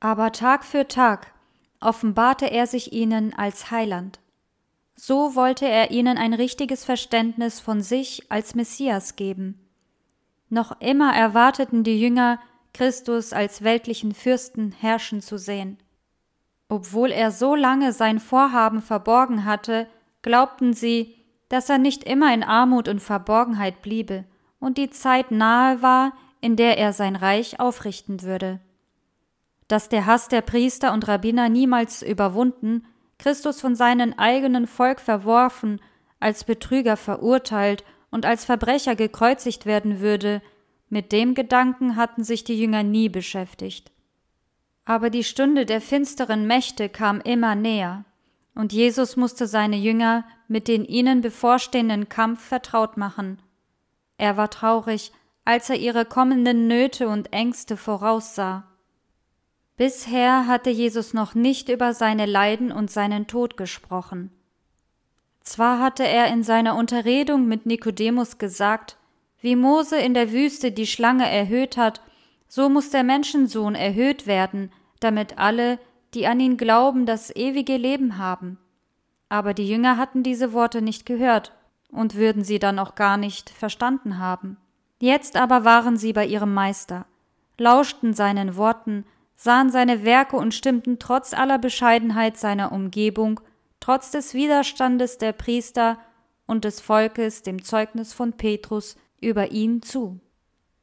Aber 0.00 0.32
Tag 0.32 0.64
für 0.64 0.86
Tag 0.86 1.32
offenbarte 1.80 2.46
er 2.50 2.66
sich 2.66 2.92
ihnen 2.92 3.34
als 3.34 3.70
Heiland. 3.70 4.20
So 4.94 5.34
wollte 5.34 5.66
er 5.66 5.90
ihnen 5.90 6.18
ein 6.18 6.34
richtiges 6.34 6.84
Verständnis 6.84 7.60
von 7.60 7.80
sich 7.80 8.30
als 8.30 8.54
Messias 8.54 9.16
geben. 9.16 9.60
Noch 10.48 10.80
immer 10.80 11.14
erwarteten 11.14 11.84
die 11.84 12.00
Jünger, 12.00 12.40
Christus 12.74 13.32
als 13.32 13.62
weltlichen 13.62 14.14
Fürsten 14.14 14.72
herrschen 14.72 15.20
zu 15.20 15.38
sehen. 15.38 15.78
Obwohl 16.68 17.10
er 17.10 17.30
so 17.30 17.54
lange 17.54 17.92
sein 17.92 18.18
Vorhaben 18.18 18.82
verborgen 18.82 19.44
hatte, 19.44 19.88
glaubten 20.22 20.74
sie, 20.74 21.14
dass 21.48 21.68
er 21.68 21.78
nicht 21.78 22.04
immer 22.04 22.32
in 22.34 22.42
Armut 22.42 22.88
und 22.88 23.00
Verborgenheit 23.00 23.82
bliebe 23.82 24.24
und 24.60 24.78
die 24.78 24.90
Zeit 24.90 25.30
nahe 25.30 25.82
war, 25.82 26.12
in 26.40 26.56
der 26.56 26.76
er 26.78 26.92
sein 26.92 27.16
Reich 27.16 27.58
aufrichten 27.58 28.22
würde. 28.22 28.60
Dass 29.68 29.88
der 29.88 30.06
Hass 30.06 30.28
der 30.28 30.40
Priester 30.40 30.92
und 30.92 31.06
Rabbiner 31.06 31.48
niemals 31.48 32.02
überwunden, 32.02 32.86
Christus 33.18 33.60
von 33.60 33.74
seinem 33.74 34.14
eigenen 34.14 34.66
Volk 34.66 35.00
verworfen, 35.00 35.80
als 36.20 36.44
Betrüger 36.44 36.96
verurteilt 36.96 37.84
und 38.10 38.24
als 38.26 38.44
Verbrecher 38.44 38.96
gekreuzigt 38.96 39.66
werden 39.66 40.00
würde, 40.00 40.42
mit 40.88 41.12
dem 41.12 41.34
Gedanken 41.34 41.96
hatten 41.96 42.24
sich 42.24 42.44
die 42.44 42.58
Jünger 42.58 42.82
nie 42.82 43.08
beschäftigt. 43.08 43.92
Aber 44.84 45.10
die 45.10 45.24
Stunde 45.24 45.66
der 45.66 45.80
finsteren 45.80 46.46
Mächte 46.46 46.88
kam 46.88 47.20
immer 47.20 47.54
näher, 47.54 48.04
und 48.54 48.72
Jesus 48.72 49.16
musste 49.16 49.46
seine 49.46 49.76
Jünger 49.76 50.24
mit 50.48 50.66
den 50.66 50.84
ihnen 50.84 51.20
bevorstehenden 51.20 52.08
Kampf 52.08 52.42
vertraut 52.42 52.96
machen. 52.96 53.40
Er 54.16 54.36
war 54.36 54.50
traurig, 54.50 55.12
als 55.44 55.70
er 55.70 55.76
ihre 55.76 56.04
kommenden 56.04 56.66
Nöte 56.66 57.08
und 57.08 57.32
Ängste 57.32 57.76
voraussah. 57.76 58.67
Bisher 59.78 60.48
hatte 60.48 60.70
Jesus 60.70 61.14
noch 61.14 61.36
nicht 61.36 61.68
über 61.68 61.94
seine 61.94 62.26
Leiden 62.26 62.72
und 62.72 62.90
seinen 62.90 63.28
Tod 63.28 63.56
gesprochen. 63.56 64.32
Zwar 65.40 65.78
hatte 65.78 66.04
er 66.04 66.26
in 66.26 66.42
seiner 66.42 66.74
Unterredung 66.74 67.46
mit 67.46 67.64
Nikodemus 67.64 68.38
gesagt, 68.38 68.96
wie 69.40 69.54
Mose 69.54 69.96
in 69.96 70.14
der 70.14 70.32
Wüste 70.32 70.72
die 70.72 70.88
Schlange 70.88 71.30
erhöht 71.30 71.76
hat, 71.76 72.02
so 72.48 72.68
muss 72.68 72.90
der 72.90 73.04
Menschensohn 73.04 73.76
erhöht 73.76 74.26
werden, 74.26 74.72
damit 74.98 75.38
alle, 75.38 75.78
die 76.12 76.26
an 76.26 76.40
ihn 76.40 76.56
glauben, 76.56 77.06
das 77.06 77.34
ewige 77.36 77.76
Leben 77.76 78.18
haben. 78.18 78.58
Aber 79.28 79.54
die 79.54 79.68
Jünger 79.68 79.96
hatten 79.96 80.24
diese 80.24 80.52
Worte 80.52 80.82
nicht 80.82 81.06
gehört 81.06 81.52
und 81.92 82.16
würden 82.16 82.42
sie 82.42 82.58
dann 82.58 82.80
auch 82.80 82.96
gar 82.96 83.16
nicht 83.16 83.48
verstanden 83.48 84.18
haben. 84.18 84.56
Jetzt 84.98 85.36
aber 85.36 85.64
waren 85.64 85.96
sie 85.96 86.12
bei 86.12 86.26
ihrem 86.26 86.52
Meister, 86.52 87.06
lauschten 87.58 88.12
seinen 88.12 88.56
Worten, 88.56 89.04
sahen 89.38 89.70
seine 89.70 90.04
Werke 90.04 90.36
und 90.36 90.52
stimmten 90.52 90.98
trotz 90.98 91.32
aller 91.32 91.58
Bescheidenheit 91.58 92.36
seiner 92.36 92.72
Umgebung, 92.72 93.40
trotz 93.78 94.10
des 94.10 94.34
Widerstandes 94.34 95.16
der 95.16 95.32
Priester 95.32 95.98
und 96.46 96.64
des 96.64 96.80
Volkes 96.80 97.42
dem 97.42 97.62
Zeugnis 97.62 98.12
von 98.12 98.32
Petrus 98.32 98.96
über 99.20 99.52
ihn 99.52 99.80
zu. 99.80 100.18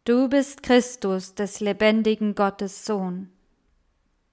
Du 0.06 0.30
bist 0.30 0.64
Christus 0.64 1.36
des 1.36 1.60
lebendigen 1.60 2.34
Gottes 2.34 2.86
Sohn. 2.86 3.30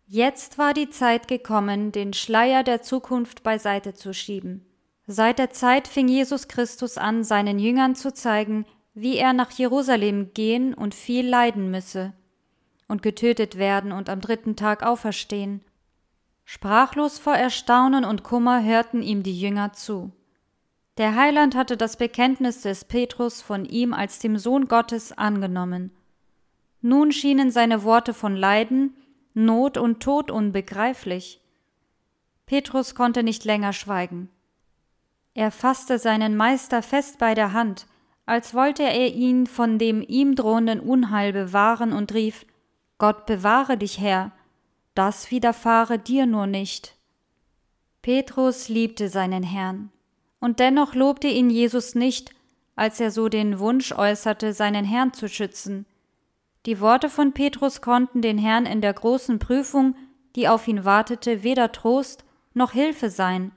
Jetzt 0.06 0.56
war 0.56 0.72
die 0.72 0.90
Zeit 0.90 1.26
gekommen, 1.26 1.90
den 1.90 2.12
Schleier 2.12 2.62
der 2.62 2.82
Zukunft 2.82 3.42
beiseite 3.42 3.94
zu 3.94 4.14
schieben. 4.14 4.64
Seit 5.06 5.40
der 5.40 5.50
Zeit 5.50 5.88
fing 5.88 6.06
Jesus 6.06 6.46
Christus 6.46 6.96
an, 6.96 7.24
seinen 7.24 7.58
Jüngern 7.58 7.96
zu 7.96 8.14
zeigen, 8.14 8.66
wie 8.94 9.16
er 9.16 9.32
nach 9.32 9.50
Jerusalem 9.50 10.32
gehen 10.32 10.74
und 10.74 10.94
viel 10.94 11.26
leiden 11.26 11.72
müsse 11.72 12.12
und 12.88 13.02
getötet 13.02 13.58
werden 13.58 13.92
und 13.92 14.08
am 14.08 14.20
dritten 14.20 14.56
Tag 14.56 14.82
auferstehen. 14.82 15.62
Sprachlos 16.44 17.18
vor 17.18 17.34
Erstaunen 17.34 18.04
und 18.04 18.22
Kummer 18.22 18.62
hörten 18.62 19.02
ihm 19.02 19.22
die 19.22 19.38
Jünger 19.38 19.72
zu. 19.72 20.12
Der 20.98 21.16
Heiland 21.16 21.54
hatte 21.54 21.76
das 21.76 21.96
Bekenntnis 21.96 22.62
des 22.62 22.84
Petrus 22.84 23.40
von 23.40 23.64
ihm 23.64 23.94
als 23.94 24.18
dem 24.18 24.36
Sohn 24.36 24.68
Gottes 24.68 25.12
angenommen. 25.12 25.90
Nun 26.82 27.12
schienen 27.12 27.50
seine 27.50 27.84
Worte 27.84 28.12
von 28.12 28.36
Leiden, 28.36 28.96
Not 29.34 29.78
und 29.78 30.02
Tod 30.02 30.30
unbegreiflich. 30.30 31.40
Petrus 32.44 32.94
konnte 32.94 33.22
nicht 33.22 33.44
länger 33.44 33.72
schweigen. 33.72 34.28
Er 35.32 35.50
fasste 35.50 35.98
seinen 35.98 36.36
Meister 36.36 36.82
fest 36.82 37.18
bei 37.18 37.34
der 37.34 37.54
Hand, 37.54 37.86
als 38.26 38.52
wollte 38.52 38.82
er 38.82 39.14
ihn 39.14 39.46
von 39.46 39.78
dem 39.78 40.04
ihm 40.06 40.34
drohenden 40.34 40.80
Unheil 40.80 41.32
bewahren 41.32 41.92
und 41.92 42.12
rief 42.12 42.44
Gott 43.02 43.26
bewahre 43.26 43.76
dich, 43.76 43.98
Herr, 43.98 44.30
das 44.94 45.32
widerfahre 45.32 45.98
dir 45.98 46.24
nur 46.24 46.46
nicht. 46.46 46.94
Petrus 48.00 48.68
liebte 48.68 49.08
seinen 49.08 49.42
Herrn, 49.42 49.90
und 50.38 50.60
dennoch 50.60 50.94
lobte 50.94 51.26
ihn 51.26 51.50
Jesus 51.50 51.96
nicht, 51.96 52.32
als 52.76 53.00
er 53.00 53.10
so 53.10 53.28
den 53.28 53.58
Wunsch 53.58 53.90
äußerte, 53.90 54.52
seinen 54.52 54.84
Herrn 54.84 55.12
zu 55.12 55.28
schützen. 55.28 55.84
Die 56.64 56.78
Worte 56.78 57.10
von 57.10 57.32
Petrus 57.32 57.80
konnten 57.80 58.22
den 58.22 58.38
Herrn 58.38 58.66
in 58.66 58.80
der 58.80 58.92
großen 58.92 59.40
Prüfung, 59.40 59.96
die 60.36 60.46
auf 60.46 60.68
ihn 60.68 60.84
wartete, 60.84 61.42
weder 61.42 61.72
Trost 61.72 62.24
noch 62.54 62.70
Hilfe 62.70 63.10
sein. 63.10 63.50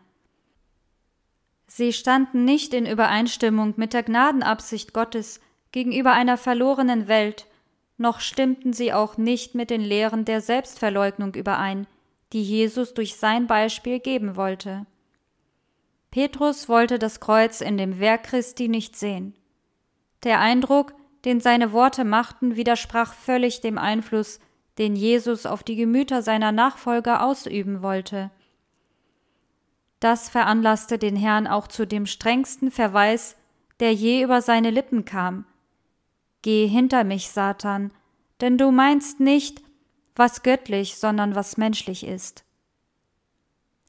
Sie 1.67 1.93
standen 1.93 2.45
nicht 2.45 2.73
in 2.73 2.87
Übereinstimmung 2.87 3.75
mit 3.77 3.93
der 3.93 4.01
Gnadenabsicht 4.01 4.91
Gottes 4.91 5.39
gegenüber 5.71 6.13
einer 6.13 6.37
verlorenen 6.37 7.07
Welt, 7.07 7.45
noch 7.97 8.19
stimmten 8.19 8.73
sie 8.73 8.93
auch 8.93 9.17
nicht 9.17 9.55
mit 9.55 9.69
den 9.69 9.81
Lehren 9.81 10.25
der 10.25 10.41
Selbstverleugnung 10.41 11.33
überein, 11.33 11.87
die 12.33 12.43
Jesus 12.43 12.93
durch 12.93 13.15
sein 13.15 13.47
Beispiel 13.47 13.99
geben 13.99 14.35
wollte. 14.35 14.85
Petrus 16.11 16.69
wollte 16.69 16.99
das 16.99 17.19
Kreuz 17.19 17.61
in 17.61 17.77
dem 17.77 17.99
Werk 17.99 18.23
Christi 18.23 18.67
nicht 18.67 18.95
sehen. 18.95 19.35
Der 20.23 20.39
Eindruck, 20.39 20.93
den 21.25 21.39
seine 21.39 21.71
Worte 21.71 22.03
machten, 22.05 22.55
widersprach 22.55 23.13
völlig 23.13 23.61
dem 23.61 23.77
Einfluss, 23.77 24.39
den 24.77 24.95
Jesus 24.95 25.45
auf 25.45 25.63
die 25.63 25.75
Gemüter 25.75 26.21
seiner 26.21 26.51
Nachfolger 26.51 27.23
ausüben 27.23 27.81
wollte. 27.81 28.31
Das 29.99 30.29
veranlasste 30.29 30.97
den 30.97 31.15
Herrn 31.15 31.47
auch 31.47 31.67
zu 31.67 31.87
dem 31.87 32.05
strengsten 32.05 32.71
Verweis, 32.71 33.35
der 33.79 33.93
je 33.93 34.23
über 34.23 34.41
seine 34.41 34.69
Lippen 34.69 35.05
kam. 35.05 35.45
Geh 36.45 36.67
hinter 36.67 37.03
mich, 37.03 37.31
Satan, 37.31 37.91
denn 38.39 38.59
du 38.59 38.69
meinst 38.69 39.19
nicht, 39.19 39.63
was 40.15 40.43
göttlich, 40.43 40.95
sondern 40.95 41.33
was 41.33 41.57
menschlich 41.57 42.05
ist. 42.05 42.45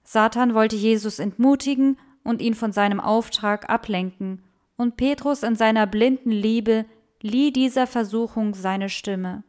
Satan 0.04 0.54
wollte 0.54 0.74
Jesus 0.74 1.18
entmutigen 1.18 1.98
und 2.24 2.40
ihn 2.40 2.54
von 2.54 2.72
seinem 2.72 2.98
Auftrag 2.98 3.68
ablenken, 3.68 4.42
und 4.78 4.96
Petrus 4.96 5.42
in 5.42 5.54
seiner 5.54 5.86
blinden 5.86 6.30
Liebe 6.30 6.86
lieh 7.20 7.52
dieser 7.52 7.86
Versuchung 7.86 8.54
seine 8.54 8.88
Stimme. 8.88 9.44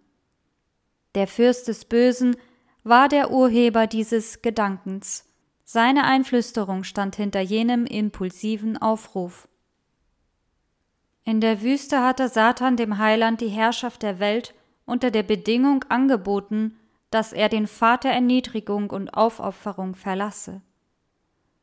Der 1.16 1.28
Fürst 1.28 1.70
des 1.70 1.86
Bösen 1.86 2.36
war 2.84 3.08
der 3.08 3.32
Urheber 3.32 3.88
dieses 3.88 4.42
Gedankens. 4.42 5.24
Seine 5.64 6.04
Einflüsterung 6.04 6.84
stand 6.84 7.16
hinter 7.16 7.40
jenem 7.40 7.86
impulsiven 7.86 8.78
Aufruf. 8.78 9.48
In 11.28 11.42
der 11.42 11.62
Wüste 11.62 12.02
hatte 12.02 12.30
Satan 12.30 12.78
dem 12.78 13.00
Heiland 13.00 13.42
die 13.42 13.50
Herrschaft 13.50 14.02
der 14.02 14.22
Welt 14.22 14.54
unter 14.86 15.12
der 15.12 15.24
Bedingung 15.24 15.84
angeboten, 15.90 16.80
dass 17.12 17.34
er 17.34 17.50
den 17.50 17.68
der 18.02 18.14
Erniedrigung 18.14 18.90
und 18.92 19.10
Aufopferung 19.10 19.96
verlasse. 19.96 20.62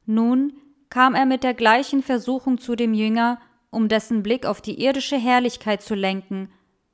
Nun 0.04 0.52
kam 0.90 1.14
er 1.14 1.24
mit 1.24 1.42
der 1.42 1.54
gleichen 1.54 2.02
Versuchung 2.02 2.58
zu 2.58 2.76
dem 2.76 2.92
Jünger 2.92 3.40
um 3.70 3.88
dessen 3.88 4.22
Blick 4.22 4.44
auf 4.44 4.60
die 4.60 4.84
irdische 4.84 5.16
Herrlichkeit 5.16 5.80
zu 5.80 5.94
lenken, 5.94 6.52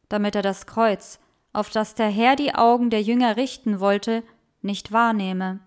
damit 0.09 0.37
er 0.37 0.43
das 0.43 0.67
Kreuz, 0.67 1.19
auf 1.53 1.71
das 1.71 1.97
der 1.97 2.09
Herr 2.09 2.37
die 2.37 2.55
Augen 2.55 2.89
der 2.89 3.03
Jünger 3.03 3.37
richten 3.37 3.81
wollte, 3.81 4.23
nicht 4.63 4.93
wahrnehme. 4.93 5.59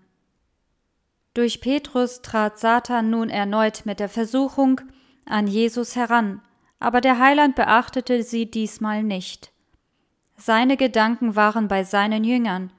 Durch 1.34 1.60
Petrus 1.60 2.22
trat 2.22 2.58
Satan 2.58 3.10
nun 3.10 3.28
erneut 3.28 3.82
mit 3.84 4.00
der 4.00 4.08
Versuchung 4.08 4.80
an 5.26 5.46
Jesus 5.46 5.96
heran, 5.96 6.40
aber 6.84 7.00
der 7.00 7.18
Heiland 7.18 7.54
beachtete 7.54 8.22
sie 8.22 8.44
diesmal 8.44 9.02
nicht. 9.02 9.52
Seine 10.36 10.76
Gedanken 10.76 11.34
waren 11.34 11.66
bei 11.66 11.82
seinen 11.82 12.24
Jüngern. 12.24 12.74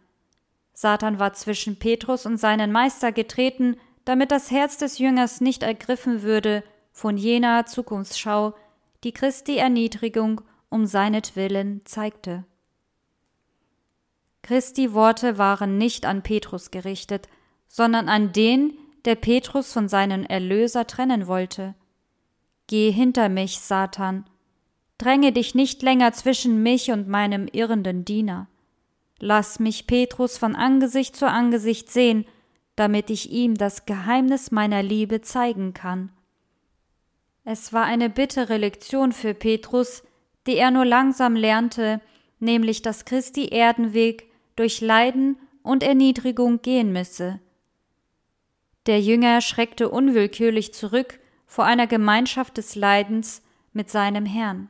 Satan 0.74 1.18
war 1.18 1.34
zwischen 1.34 1.80
Petrus 1.80 2.28
und 2.28 2.38
seinen 2.38 2.72
Meister 2.72 3.12
getreten, 3.12 3.78
damit 4.04 4.30
das 4.30 4.52
Herz 4.52 4.78
des 4.78 5.00
Jüngers 5.00 5.42
nicht 5.42 5.64
ergriffen 5.64 6.22
würde 6.22 6.64
von 6.92 7.18
jener 7.18 7.66
Zukunftsschau, 7.66 8.54
die 9.04 9.12
Christi 9.12 9.58
Erniedrigung 9.58 10.42
um 10.70 10.86
seinetwillen 10.86 11.82
zeigte. 11.86 12.46
Christi 14.44 14.94
Worte 14.94 15.40
waren 15.40 15.80
nicht 15.80 16.06
an 16.06 16.22
Petrus 16.22 16.70
gerichtet, 16.70 17.28
sondern 17.68 18.08
an 18.08 18.34
den, 18.34 18.78
der 19.06 19.16
Petrus 19.16 19.74
von 19.74 19.90
seinem 19.90 20.26
Erlöser 20.26 20.86
trennen 20.86 21.26
wollte. 21.26 21.74
Geh 22.68 22.92
hinter 22.92 23.30
mich, 23.30 23.60
Satan. 23.60 24.26
dränge 24.98 25.34
dich 25.34 25.56
nicht 25.56 25.84
länger 25.84 26.14
zwischen 26.14 26.64
mich 26.64 26.90
und 26.92 27.08
meinem 27.10 27.48
irrenden 27.52 28.06
Diener. 28.06 28.48
Lass 29.20 29.60
mich 29.60 29.88
Petrus 29.88 30.38
von 30.38 30.56
Angesicht 30.56 31.16
zu 31.16 31.28
Angesicht 31.28 31.92
sehen, 31.92 32.26
damit 32.76 33.10
ich 33.10 33.30
ihm 33.32 33.56
das 33.56 33.86
Geheimnis 33.86 34.52
meiner 34.52 34.82
Liebe 34.82 35.22
zeigen 35.22 35.74
kann. 35.74 36.12
Es 37.44 37.74
war 37.74 37.84
eine 37.84 38.10
bittere 38.10 38.58
Lektion 38.58 39.12
für 39.12 39.34
Petrus, 39.34 40.04
die 40.48 40.58
er 40.58 40.72
nur 40.72 40.86
langsam 40.86 41.36
lernte, 41.36 42.02
nämlich 42.40 42.82
dass 42.82 43.06
Christi 43.06 43.48
Erdenweg 43.50 44.30
durch 44.56 44.82
Leiden 44.82 45.38
und 45.62 45.84
Erniedrigung 45.84 46.62
gehen 46.62 46.92
müsse. 46.92 47.40
Der 48.86 49.02
Jünger 49.02 49.42
schreckte 49.42 49.90
unwillkürlich 49.90 50.74
zurück 50.74 51.20
vor 51.46 51.66
einer 51.66 51.88
Gemeinschaft 51.88 52.58
des 52.58 52.76
Leidens 52.76 53.42
mit 53.74 53.90
seinem 53.90 54.26
Herrn. 54.26 54.70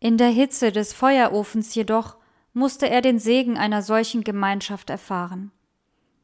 In 0.00 0.16
der 0.16 0.28
Hitze 0.28 0.72
des 0.72 0.92
Feuerofens 0.92 1.74
jedoch 1.74 2.16
musste 2.52 2.88
er 2.88 3.02
den 3.02 3.18
Segen 3.18 3.56
einer 3.56 3.82
solchen 3.82 4.24
Gemeinschaft 4.24 4.90
erfahren. 4.90 5.50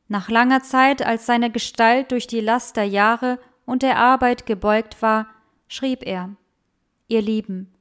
Nach 0.09 0.29
langer 0.29 0.63
Zeit, 0.63 1.05
als 1.05 1.27
seine 1.27 1.51
Gestalt 1.51 2.13
durch 2.13 2.27
die 2.27 2.41
Last 2.41 2.77
der 2.77 2.87
Jahre 2.87 3.39
und 3.65 3.83
der 3.83 3.99
Arbeit 3.99 4.47
gebeugt 4.47 5.01
war, 5.01 5.27
schrieb 5.67 6.07
er 6.07 6.31
Ihr 7.09 7.23
Lieben, 7.23 7.73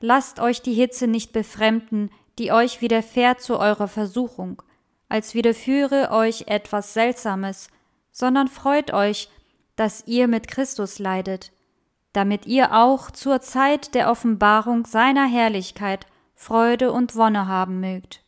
lasst 0.00 0.40
euch 0.40 0.62
die 0.62 0.74
Hitze 0.74 1.06
nicht 1.06 1.32
befremden, 1.32 2.10
die 2.38 2.52
euch 2.52 2.80
widerfährt 2.80 3.40
zu 3.40 3.58
eurer 3.58 3.88
Versuchung, 3.88 4.62
als 5.08 5.34
widerführe 5.34 6.10
euch 6.10 6.44
etwas 6.48 6.94
Seltsames, 6.94 7.68
sondern 8.12 8.48
freut 8.48 8.92
euch, 8.92 9.28
dass 9.76 10.06
ihr 10.06 10.26
mit 10.26 10.48
Christus 10.48 10.98
leidet, 10.98 11.52
damit 12.12 12.46
ihr 12.46 12.72
auch 12.72 13.10
zur 13.10 13.40
Zeit 13.40 13.94
der 13.94 14.10
Offenbarung 14.10 14.86
seiner 14.86 15.26
Herrlichkeit 15.26 16.06
Freude 16.34 16.92
und 16.92 17.14
Wonne 17.14 17.46
haben 17.46 17.80
mögt. 17.80 18.24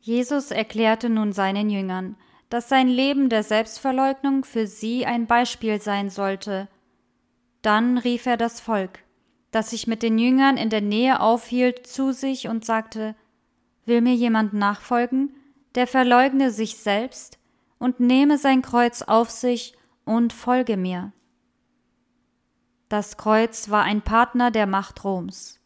Jesus 0.00 0.50
erklärte 0.50 1.08
nun 1.10 1.32
seinen 1.32 1.70
Jüngern, 1.70 2.16
dass 2.50 2.68
sein 2.68 2.88
Leben 2.88 3.28
der 3.28 3.42
Selbstverleugnung 3.42 4.44
für 4.44 4.66
sie 4.66 5.04
ein 5.04 5.26
Beispiel 5.26 5.80
sein 5.80 6.08
sollte. 6.08 6.68
Dann 7.62 7.98
rief 7.98 8.26
er 8.26 8.36
das 8.36 8.60
Volk, 8.60 9.00
das 9.50 9.70
sich 9.70 9.86
mit 9.86 10.02
den 10.02 10.18
Jüngern 10.18 10.56
in 10.56 10.70
der 10.70 10.80
Nähe 10.80 11.20
aufhielt, 11.20 11.86
zu 11.86 12.12
sich 12.12 12.48
und 12.48 12.64
sagte 12.64 13.14
Will 13.84 14.00
mir 14.02 14.14
jemand 14.14 14.52
nachfolgen, 14.52 15.34
der 15.74 15.86
verleugne 15.86 16.50
sich 16.50 16.76
selbst 16.76 17.38
und 17.78 18.00
nehme 18.00 18.36
sein 18.36 18.60
Kreuz 18.60 19.02
auf 19.02 19.30
sich 19.30 19.77
und 20.08 20.32
folge 20.32 20.76
mir. 20.76 21.12
Das 22.88 23.18
Kreuz 23.18 23.68
war 23.68 23.82
ein 23.82 24.00
Partner 24.00 24.50
der 24.50 24.66
Macht 24.66 25.04
Roms. 25.04 25.60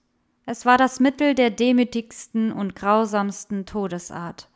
Es 0.44 0.66
war 0.66 0.76
das 0.76 0.98
Mittel 0.98 1.37
der 1.37 1.50
demütigsten 1.50 2.50
und 2.50 2.74
grausamsten 2.74 3.64
Todesart. 3.64 4.48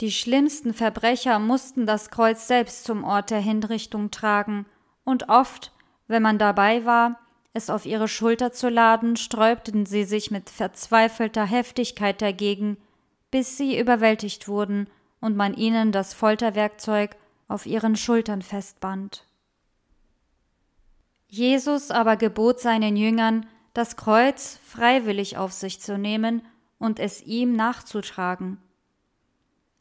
Die 0.00 0.10
schlimmsten 0.10 0.74
Verbrecher 0.74 1.38
mussten 1.38 1.86
das 1.86 2.10
Kreuz 2.10 2.48
selbst 2.48 2.84
zum 2.84 3.04
Ort 3.04 3.30
der 3.30 3.40
Hinrichtung 3.40 4.10
tragen, 4.10 4.66
und 5.04 5.28
oft, 5.28 5.72
wenn 6.08 6.22
man 6.22 6.38
dabei 6.38 6.84
war, 6.84 7.20
es 7.52 7.70
auf 7.70 7.86
ihre 7.86 8.08
Schulter 8.08 8.50
zu 8.50 8.68
laden, 8.68 9.16
sträubten 9.16 9.86
sie 9.86 10.02
sich 10.02 10.32
mit 10.32 10.50
verzweifelter 10.50 11.44
Heftigkeit 11.44 12.20
dagegen, 12.20 12.76
bis 13.30 13.56
sie 13.56 13.78
überwältigt 13.78 14.48
wurden 14.48 14.88
und 15.20 15.36
man 15.36 15.54
ihnen 15.54 15.92
das 15.92 16.12
Folterwerkzeug 16.12 17.16
auf 17.48 17.66
ihren 17.66 17.96
Schultern 17.96 18.42
festband. 18.42 19.24
Jesus 21.28 21.90
aber 21.90 22.16
gebot 22.16 22.60
seinen 22.60 22.96
Jüngern, 22.96 23.46
das 23.74 23.96
Kreuz 23.96 24.58
freiwillig 24.64 25.36
auf 25.36 25.52
sich 25.52 25.80
zu 25.80 25.98
nehmen 25.98 26.42
und 26.78 26.98
es 26.98 27.22
ihm 27.22 27.54
nachzutragen. 27.54 28.58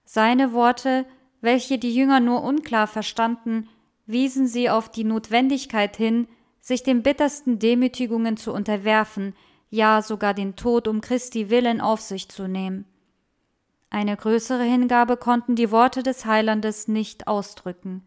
Seine 0.04 0.54
Worte, 0.54 1.06
welche 1.42 1.78
die 1.78 1.94
Jünger 1.94 2.20
nur 2.20 2.44
unklar 2.44 2.88
verstanden, 2.88 3.70
wiesen 4.06 4.48
sie 4.48 4.70
auf 4.70 4.90
die 4.90 5.04
Notwendigkeit 5.04 5.96
hin, 5.98 6.28
sich 6.62 6.84
den 6.84 7.04
bittersten 7.04 7.60
Demütigungen 7.60 8.38
zu 8.38 8.52
unterwerfen, 8.52 9.36
ja 9.70 10.02
sogar 10.02 10.34
den 10.34 10.56
Tod 10.56 10.88
um 10.88 11.02
Christi 11.02 11.50
willen 11.50 11.82
auf 11.82 12.02
sich 12.02 12.30
zu 12.30 12.48
nehmen. 12.48 12.86
Eine 13.96 14.18
größere 14.18 14.64
Hingabe 14.64 15.16
konnten 15.16 15.56
die 15.56 15.72
Worte 15.72 16.04
des 16.04 16.26
Heilandes 16.26 16.90
nicht 16.90 17.30
ausdrücken. 17.30 18.06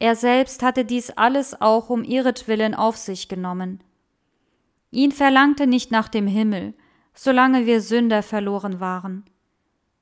Er 0.00 0.16
selbst 0.16 0.64
hatte 0.64 0.84
dies 0.84 1.10
alles 1.10 1.60
auch 1.60 1.90
um 1.90 2.02
ihretwillen 2.02 2.74
auf 2.74 2.96
sich 2.96 3.28
genommen. 3.28 3.84
Ihn 4.90 5.12
verlangte 5.12 5.68
nicht 5.68 5.92
nach 5.92 6.08
dem 6.08 6.26
Himmel, 6.26 6.74
solange 7.14 7.66
wir 7.66 7.80
Sünder 7.80 8.24
verloren 8.24 8.80
waren. 8.80 9.22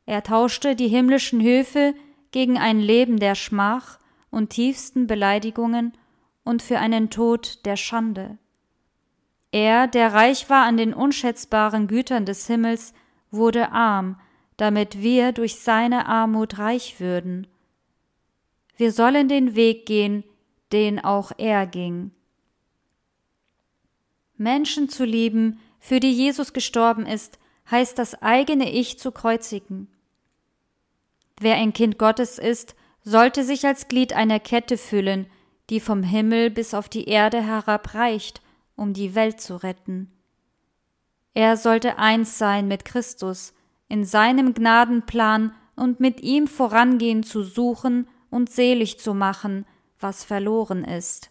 Er 0.07 0.23
tauschte 0.23 0.75
die 0.75 0.89
himmlischen 0.89 1.43
Höfe 1.43 1.95
gegen 2.31 2.57
ein 2.57 2.81
Leben 2.81 3.19
der 3.19 3.35
Schmach 3.35 3.99
und 4.31 4.49
tiefsten 4.49 5.07
Beleidigungen 5.07 5.93
und 6.45 6.63
für 6.63 6.79
einen 6.79 7.11
Tod 7.11 7.67
der 7.67 7.77
Schande. 7.77 8.39
Er, 9.51 9.87
der 9.87 10.15
reich 10.15 10.49
war 10.49 10.65
an 10.65 10.79
den 10.79 10.95
unschätzbaren 10.95 11.89
Gütern 11.89 12.25
des 12.25 12.47
Himmels, 12.47 12.95
wurde 13.31 13.71
arm, 13.71 14.17
damit 14.57 15.03
wir 15.03 15.33
durch 15.33 15.57
seine 15.57 16.07
Armut 16.07 16.59
reich 16.59 17.01
würden. 17.01 17.47
Wir 18.77 18.93
sollen 18.93 19.29
den 19.29 19.55
Weg 19.55 19.87
gehen, 19.87 20.25
den 20.73 21.03
auch 21.03 21.33
er 21.39 21.67
ging. 21.67 22.11
Menschen 24.37 24.89
zu 24.89 25.05
lieben, 25.05 25.61
für 25.79 26.01
die 26.01 26.13
Jesus 26.13 26.53
gestorben 26.53 27.07
ist, 27.07 27.39
heißt 27.71 27.99
das 27.99 28.21
eigene 28.23 28.71
Ich 28.71 28.99
zu 28.99 29.13
kreuzigen. 29.13 29.89
Wer 31.41 31.57
ein 31.57 31.73
Kind 31.73 31.99
Gottes 31.99 32.39
ist, 32.39 32.75
sollte 33.03 33.45
sich 33.45 33.67
als 33.67 33.89
Glied 33.89 34.13
einer 34.13 34.41
Kette 34.41 34.79
fühlen, 34.79 35.27
die 35.71 35.81
vom 35.81 36.03
Himmel 36.03 36.51
bis 36.51 36.75
auf 36.75 36.89
die 36.89 37.09
Erde 37.09 37.43
herabreicht, 37.43 38.41
um 38.77 38.93
die 38.93 39.15
Welt 39.15 39.41
zu 39.41 39.57
retten. 39.57 40.11
Er 41.35 41.57
sollte 41.57 41.99
eins 41.99 42.39
sein 42.39 42.69
mit 42.69 42.85
Christus, 42.85 43.55
in 43.93 44.07
seinem 44.07 44.55
Gnadenplan 44.55 45.53
und 45.77 46.01
mit 46.01 46.23
ihm 46.23 46.47
vorangehen 46.47 47.23
zu 47.23 47.43
suchen 47.43 48.09
und 48.31 48.49
selig 48.49 48.99
zu 48.99 49.13
machen, 49.13 49.67
was 50.01 50.25
verloren 50.25 50.83
ist. 50.83 51.31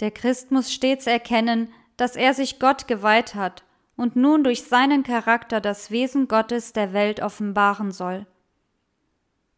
Der 0.00 0.10
Christ 0.10 0.50
muss 0.50 0.72
stets 0.72 1.06
erkennen, 1.06 1.68
dass 1.96 2.16
er 2.16 2.34
sich 2.34 2.58
Gott 2.58 2.88
geweiht 2.88 3.36
hat 3.36 3.62
und 3.96 4.16
nun 4.16 4.42
durch 4.42 4.64
seinen 4.64 5.04
Charakter 5.04 5.60
das 5.60 5.92
Wesen 5.92 6.26
Gottes 6.26 6.72
der 6.72 6.92
Welt 6.92 7.20
offenbaren 7.20 7.92
soll. 7.92 8.26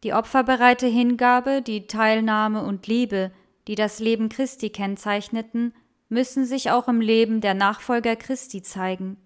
Die 0.03 0.13
opferbereite 0.13 0.85
Hingabe, 0.85 1.63
die 1.63 1.87
Teilnahme 1.87 2.63
und 2.63 2.85
Liebe, 2.85 3.31
die 3.67 3.73
das 3.73 3.97
Leben 3.97 4.29
Christi 4.29 4.69
kennzeichneten, 4.69 5.73
müssen 6.07 6.45
sich 6.45 6.69
auch 6.69 6.87
im 6.87 7.01
Leben 7.01 7.41
der 7.41 7.55
Nachfolger 7.55 8.15
Christi 8.15 8.61
zeigen. 8.61 9.17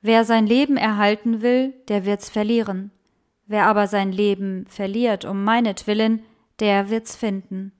Wer 0.00 0.24
sein 0.24 0.46
Leben 0.46 0.76
erhalten 0.76 1.42
will, 1.42 1.74
der 1.88 2.04
wird's 2.04 2.30
verlieren. 2.30 2.90
Wer 3.46 3.66
aber 3.66 3.86
sein 3.86 4.12
Leben 4.12 4.66
verliert 4.66 5.24
um 5.24 5.42
meinetwillen, 5.42 6.22
der 6.60 6.90
wird's 6.90 7.16
finden. 7.16 7.72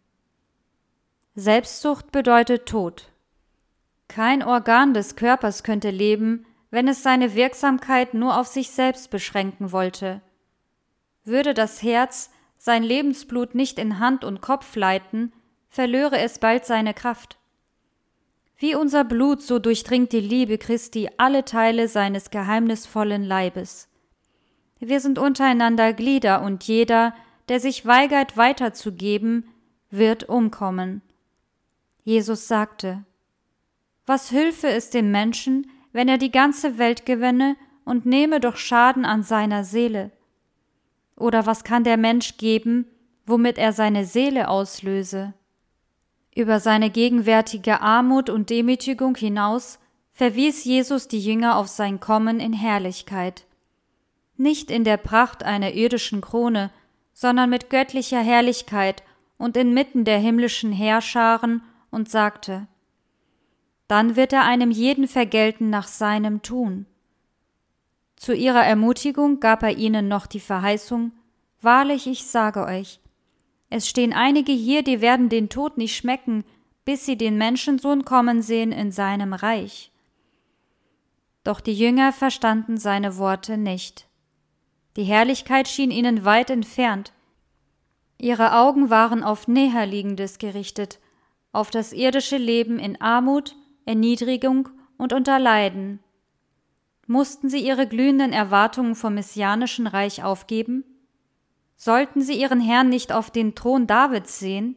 Selbstsucht 1.34 2.10
bedeutet 2.10 2.66
Tod. 2.66 3.12
Kein 4.08 4.42
Organ 4.42 4.94
des 4.94 5.14
Körpers 5.14 5.62
könnte 5.62 5.90
leben, 5.90 6.46
wenn 6.70 6.88
es 6.88 7.02
seine 7.02 7.34
Wirksamkeit 7.34 8.14
nur 8.14 8.38
auf 8.38 8.46
sich 8.46 8.70
selbst 8.70 9.10
beschränken 9.10 9.70
wollte. 9.70 10.20
Würde 11.24 11.54
das 11.54 11.82
Herz 11.82 12.30
sein 12.56 12.82
Lebensblut 12.82 13.54
nicht 13.54 13.78
in 13.78 13.98
Hand 13.98 14.24
und 14.24 14.40
Kopf 14.40 14.74
leiten, 14.74 15.32
verlöre 15.68 16.18
es 16.18 16.38
bald 16.38 16.64
seine 16.64 16.94
Kraft. 16.94 17.38
Wie 18.60 18.74
unser 18.74 19.04
Blut, 19.04 19.40
so 19.40 19.60
durchdringt 19.60 20.12
die 20.12 20.20
Liebe 20.20 20.58
Christi 20.58 21.08
alle 21.16 21.44
Teile 21.44 21.86
seines 21.86 22.30
geheimnisvollen 22.30 23.22
Leibes. 23.22 23.88
Wir 24.80 24.98
sind 24.98 25.18
untereinander 25.18 25.92
Glieder 25.92 26.42
und 26.42 26.64
jeder, 26.64 27.14
der 27.48 27.60
sich 27.60 27.86
weigert 27.86 28.36
weiterzugeben, 28.36 29.48
wird 29.90 30.28
umkommen. 30.28 31.02
Jesus 32.02 32.48
sagte, 32.48 33.04
Was 34.06 34.32
hülfe 34.32 34.68
es 34.68 34.90
dem 34.90 35.12
Menschen, 35.12 35.70
wenn 35.92 36.08
er 36.08 36.18
die 36.18 36.32
ganze 36.32 36.78
Welt 36.78 37.06
gewinne 37.06 37.56
und 37.84 38.06
nehme 38.06 38.40
doch 38.40 38.56
Schaden 38.56 39.04
an 39.04 39.22
seiner 39.22 39.62
Seele? 39.62 40.10
Oder 41.16 41.46
was 41.46 41.62
kann 41.62 41.84
der 41.84 41.96
Mensch 41.96 42.38
geben, 42.38 42.86
womit 43.24 43.56
er 43.56 43.72
seine 43.72 44.04
Seele 44.04 44.48
auslöse? 44.48 45.34
Über 46.38 46.60
seine 46.60 46.88
gegenwärtige 46.88 47.80
Armut 47.80 48.30
und 48.30 48.48
Demütigung 48.48 49.16
hinaus 49.16 49.78
verwies 50.12 50.64
Jesus 50.64 51.08
die 51.08 51.20
Jünger 51.20 51.56
auf 51.56 51.68
sein 51.68 52.00
Kommen 52.00 52.40
in 52.40 52.52
Herrlichkeit 52.52 53.44
nicht 54.38 54.70
in 54.70 54.84
der 54.84 54.96
Pracht 54.96 55.42
einer 55.42 55.72
irdischen 55.72 56.20
Krone, 56.20 56.70
sondern 57.12 57.50
mit 57.50 57.68
göttlicher 57.68 58.20
Herrlichkeit 58.20 59.02
und 59.36 59.56
inmitten 59.56 60.04
der 60.04 60.18
himmlischen 60.18 60.72
Heerscharen 60.72 61.62
und 61.90 62.08
sagte 62.08 62.68
Dann 63.88 64.16
wird 64.16 64.32
er 64.32 64.44
einem 64.44 64.70
jeden 64.70 65.08
vergelten 65.08 65.70
nach 65.70 65.88
seinem 65.88 66.42
Tun. 66.42 66.86
Zu 68.16 68.32
ihrer 68.32 68.64
Ermutigung 68.64 69.40
gab 69.40 69.62
er 69.62 69.76
ihnen 69.76 70.08
noch 70.08 70.26
die 70.26 70.40
Verheißung 70.40 71.12
Wahrlich, 71.60 72.06
ich 72.06 72.24
sage 72.24 72.64
euch, 72.64 73.00
es 73.70 73.88
stehen 73.88 74.12
einige 74.12 74.52
hier, 74.52 74.82
die 74.82 75.00
werden 75.00 75.28
den 75.28 75.48
Tod 75.48 75.76
nicht 75.76 75.96
schmecken, 75.96 76.44
bis 76.84 77.04
sie 77.04 77.18
den 77.18 77.36
Menschensohn 77.36 78.04
kommen 78.04 78.40
sehen 78.40 78.72
in 78.72 78.92
seinem 78.92 79.34
Reich. 79.34 79.92
Doch 81.44 81.60
die 81.60 81.74
Jünger 81.74 82.12
verstanden 82.12 82.78
seine 82.78 83.18
Worte 83.18 83.58
nicht. 83.58 84.06
Die 84.96 85.04
Herrlichkeit 85.04 85.68
schien 85.68 85.90
ihnen 85.90 86.24
weit 86.24 86.50
entfernt. 86.50 87.12
Ihre 88.18 88.56
Augen 88.56 88.90
waren 88.90 89.22
auf 89.22 89.48
Näherliegendes 89.48 90.38
gerichtet, 90.38 90.98
auf 91.52 91.70
das 91.70 91.92
irdische 91.92 92.36
Leben 92.36 92.78
in 92.78 93.00
Armut, 93.00 93.54
Erniedrigung 93.84 94.68
und 94.96 95.12
unter 95.12 95.38
Leiden. 95.38 96.00
Mussten 97.06 97.48
sie 97.48 97.60
ihre 97.60 97.86
glühenden 97.86 98.32
Erwartungen 98.32 98.94
vom 98.94 99.14
messianischen 99.14 99.86
Reich 99.86 100.24
aufgeben? 100.24 100.84
Sollten 101.80 102.22
sie 102.22 102.34
ihren 102.34 102.60
Herrn 102.60 102.88
nicht 102.88 103.12
auf 103.12 103.30
den 103.30 103.54
Thron 103.54 103.86
Davids 103.86 104.40
sehen? 104.40 104.76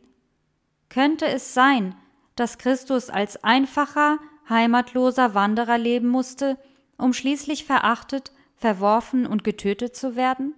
Könnte 0.88 1.26
es 1.26 1.56
sein, 1.56 1.96
dass 2.36 2.60
Christus 2.60 3.10
als 3.10 3.44
einfacher, 3.44 4.20
heimatloser 4.48 5.34
Wanderer 5.34 5.80
leben 5.80 6.08
musste, 6.08 6.60
um 6.98 7.14
schließlich 7.14 7.66
verachtet, 7.66 8.32
verworfen 8.56 9.26
und 9.26 9.44
getötet 9.44 9.96
zu 9.96 10.16
werden? 10.16 10.54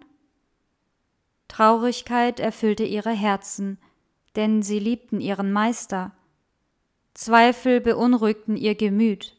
Traurigkeit 1.47 2.41
erfüllte 2.41 2.83
ihre 2.83 3.11
Herzen, 3.11 3.77
denn 4.35 4.63
sie 4.63 4.79
liebten 4.79 5.21
ihren 5.21 5.53
Meister. 5.53 6.11
Zweifel 7.13 7.79
beunruhigten 7.79 8.57
ihr 8.57 8.75
Gemüt. 8.75 9.37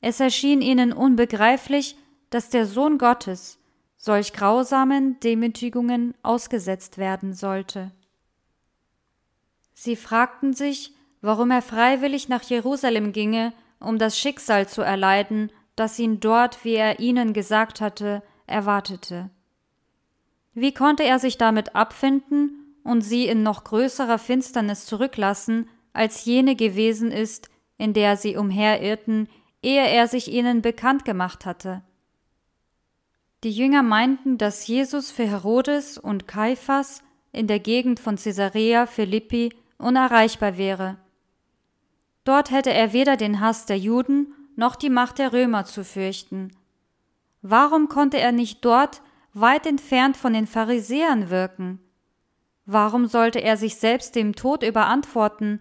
Es 0.00 0.18
erschien 0.18 0.60
ihnen 0.60 0.92
unbegreiflich, 0.92 1.96
dass 2.30 2.48
der 2.48 2.66
Sohn 2.66 2.98
Gottes 2.98 3.61
solch 4.04 4.32
grausamen 4.32 5.20
Demütigungen 5.20 6.14
ausgesetzt 6.24 6.98
werden 6.98 7.34
sollte. 7.34 7.92
Sie 9.74 9.94
fragten 9.94 10.54
sich, 10.54 10.92
warum 11.20 11.52
er 11.52 11.62
freiwillig 11.62 12.28
nach 12.28 12.42
Jerusalem 12.42 13.12
ginge, 13.12 13.52
um 13.78 13.98
das 13.98 14.18
Schicksal 14.18 14.68
zu 14.68 14.82
erleiden, 14.82 15.52
das 15.76 16.00
ihn 16.00 16.18
dort, 16.18 16.64
wie 16.64 16.74
er 16.74 16.98
ihnen 16.98 17.32
gesagt 17.32 17.80
hatte, 17.80 18.24
erwartete. 18.48 19.30
Wie 20.52 20.74
konnte 20.74 21.04
er 21.04 21.20
sich 21.20 21.38
damit 21.38 21.76
abfinden 21.76 22.74
und 22.82 23.02
sie 23.02 23.28
in 23.28 23.44
noch 23.44 23.62
größerer 23.62 24.18
Finsternis 24.18 24.84
zurücklassen, 24.84 25.68
als 25.92 26.24
jene 26.24 26.56
gewesen 26.56 27.12
ist, 27.12 27.50
in 27.78 27.92
der 27.92 28.16
sie 28.16 28.36
umherirrten, 28.36 29.28
ehe 29.62 29.86
er 29.86 30.08
sich 30.08 30.26
ihnen 30.32 30.60
bekannt 30.60 31.04
gemacht 31.04 31.46
hatte? 31.46 31.84
Die 33.44 33.50
Jünger 33.50 33.82
meinten, 33.82 34.38
dass 34.38 34.68
Jesus 34.68 35.10
für 35.10 35.26
Herodes 35.26 35.98
und 35.98 36.28
Kaiphas 36.28 37.02
in 37.32 37.48
der 37.48 37.58
Gegend 37.58 37.98
von 37.98 38.14
Caesarea 38.14 38.86
Philippi 38.86 39.52
unerreichbar 39.78 40.58
wäre. 40.58 40.98
Dort 42.22 42.52
hätte 42.52 42.72
er 42.72 42.92
weder 42.92 43.16
den 43.16 43.40
Hass 43.40 43.66
der 43.66 43.78
Juden 43.78 44.32
noch 44.54 44.76
die 44.76 44.90
Macht 44.90 45.18
der 45.18 45.32
Römer 45.32 45.64
zu 45.64 45.84
fürchten. 45.84 46.52
Warum 47.40 47.88
konnte 47.88 48.20
er 48.20 48.30
nicht 48.30 48.64
dort 48.64 49.02
weit 49.32 49.66
entfernt 49.66 50.16
von 50.16 50.34
den 50.34 50.46
Pharisäern 50.46 51.28
wirken? 51.28 51.80
Warum 52.64 53.06
sollte 53.06 53.40
er 53.42 53.56
sich 53.56 53.74
selbst 53.74 54.14
dem 54.14 54.36
Tod 54.36 54.62
überantworten? 54.62 55.60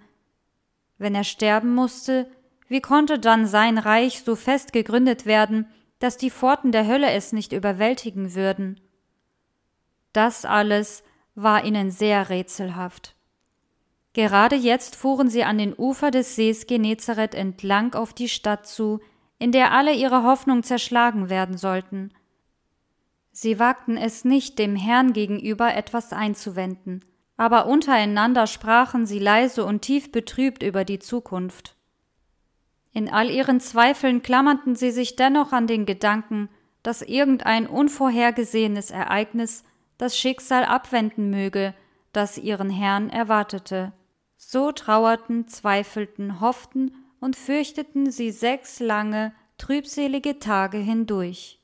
Wenn 1.00 1.16
er 1.16 1.24
sterben 1.24 1.74
musste, 1.74 2.30
wie 2.68 2.82
konnte 2.82 3.18
dann 3.18 3.48
sein 3.48 3.80
Reich 3.80 4.22
so 4.22 4.36
fest 4.36 4.72
gegründet 4.72 5.26
werden, 5.26 5.66
dass 6.02 6.18
die 6.18 6.32
Pforten 6.32 6.72
der 6.72 6.88
Hölle 6.88 7.12
es 7.12 7.32
nicht 7.32 7.54
überwältigen 7.54 8.34
würden? 8.34 8.82
Das 10.14 10.46
alles 10.46 11.04
war 11.36 11.64
ihnen 11.64 11.92
sehr 11.92 12.30
rätselhaft. 12.30 13.16
Gerade 14.14 14.56
jetzt 14.56 14.96
fuhren 14.96 15.30
sie 15.30 15.44
an 15.44 15.60
den 15.60 15.78
Ufer 15.78 16.12
des 16.12 16.36
Sees 16.36 16.66
Genezareth 16.66 17.36
entlang 17.36 17.94
auf 17.94 18.14
die 18.14 18.28
Stadt 18.28 18.68
zu, 18.68 19.00
in 19.38 19.52
der 19.52 19.72
alle 19.72 19.94
ihre 19.94 20.24
Hoffnung 20.24 20.64
zerschlagen 20.64 21.30
werden 21.30 21.56
sollten. 21.56 22.12
Sie 23.32 23.60
wagten 23.60 23.96
es 23.96 24.26
nicht, 24.26 24.58
dem 24.58 24.76
Herrn 24.76 25.14
gegenüber 25.14 25.76
etwas 25.76 26.14
einzuwenden, 26.14 27.06
aber 27.38 27.68
untereinander 27.68 28.48
sprachen 28.48 29.06
sie 29.06 29.20
leise 29.20 29.64
und 29.64 29.84
tief 29.84 30.12
betrübt 30.12 30.64
über 30.64 30.84
die 30.84 31.00
Zukunft. 31.00 31.76
In 32.94 33.10
all 33.10 33.30
ihren 33.30 33.60
Zweifeln 33.60 34.22
klammerten 34.22 34.76
sie 34.76 34.92
sich 34.92 35.16
dennoch 35.16 35.54
an 35.54 35.68
den 35.68 35.86
Gedanken, 35.86 36.50
dass 36.84 37.02
irgendein 37.02 37.68
unvorhergesehenes 37.68 38.92
Ereignis 38.92 39.64
das 39.98 40.18
Schicksal 40.18 40.66
abwenden 40.66 41.30
möge, 41.30 41.74
das 42.12 42.38
ihren 42.38 42.70
Herrn 42.70 43.10
erwartete. 43.10 43.94
So 44.36 44.72
trauerten, 44.72 45.48
zweifelten, 45.48 46.42
hofften 46.42 46.92
und 47.20 47.36
fürchteten 47.36 48.12
sie 48.12 48.32
sechs 48.32 48.80
lange, 48.80 49.34
trübselige 49.58 50.40
Tage 50.40 50.80
hindurch. 50.80 51.61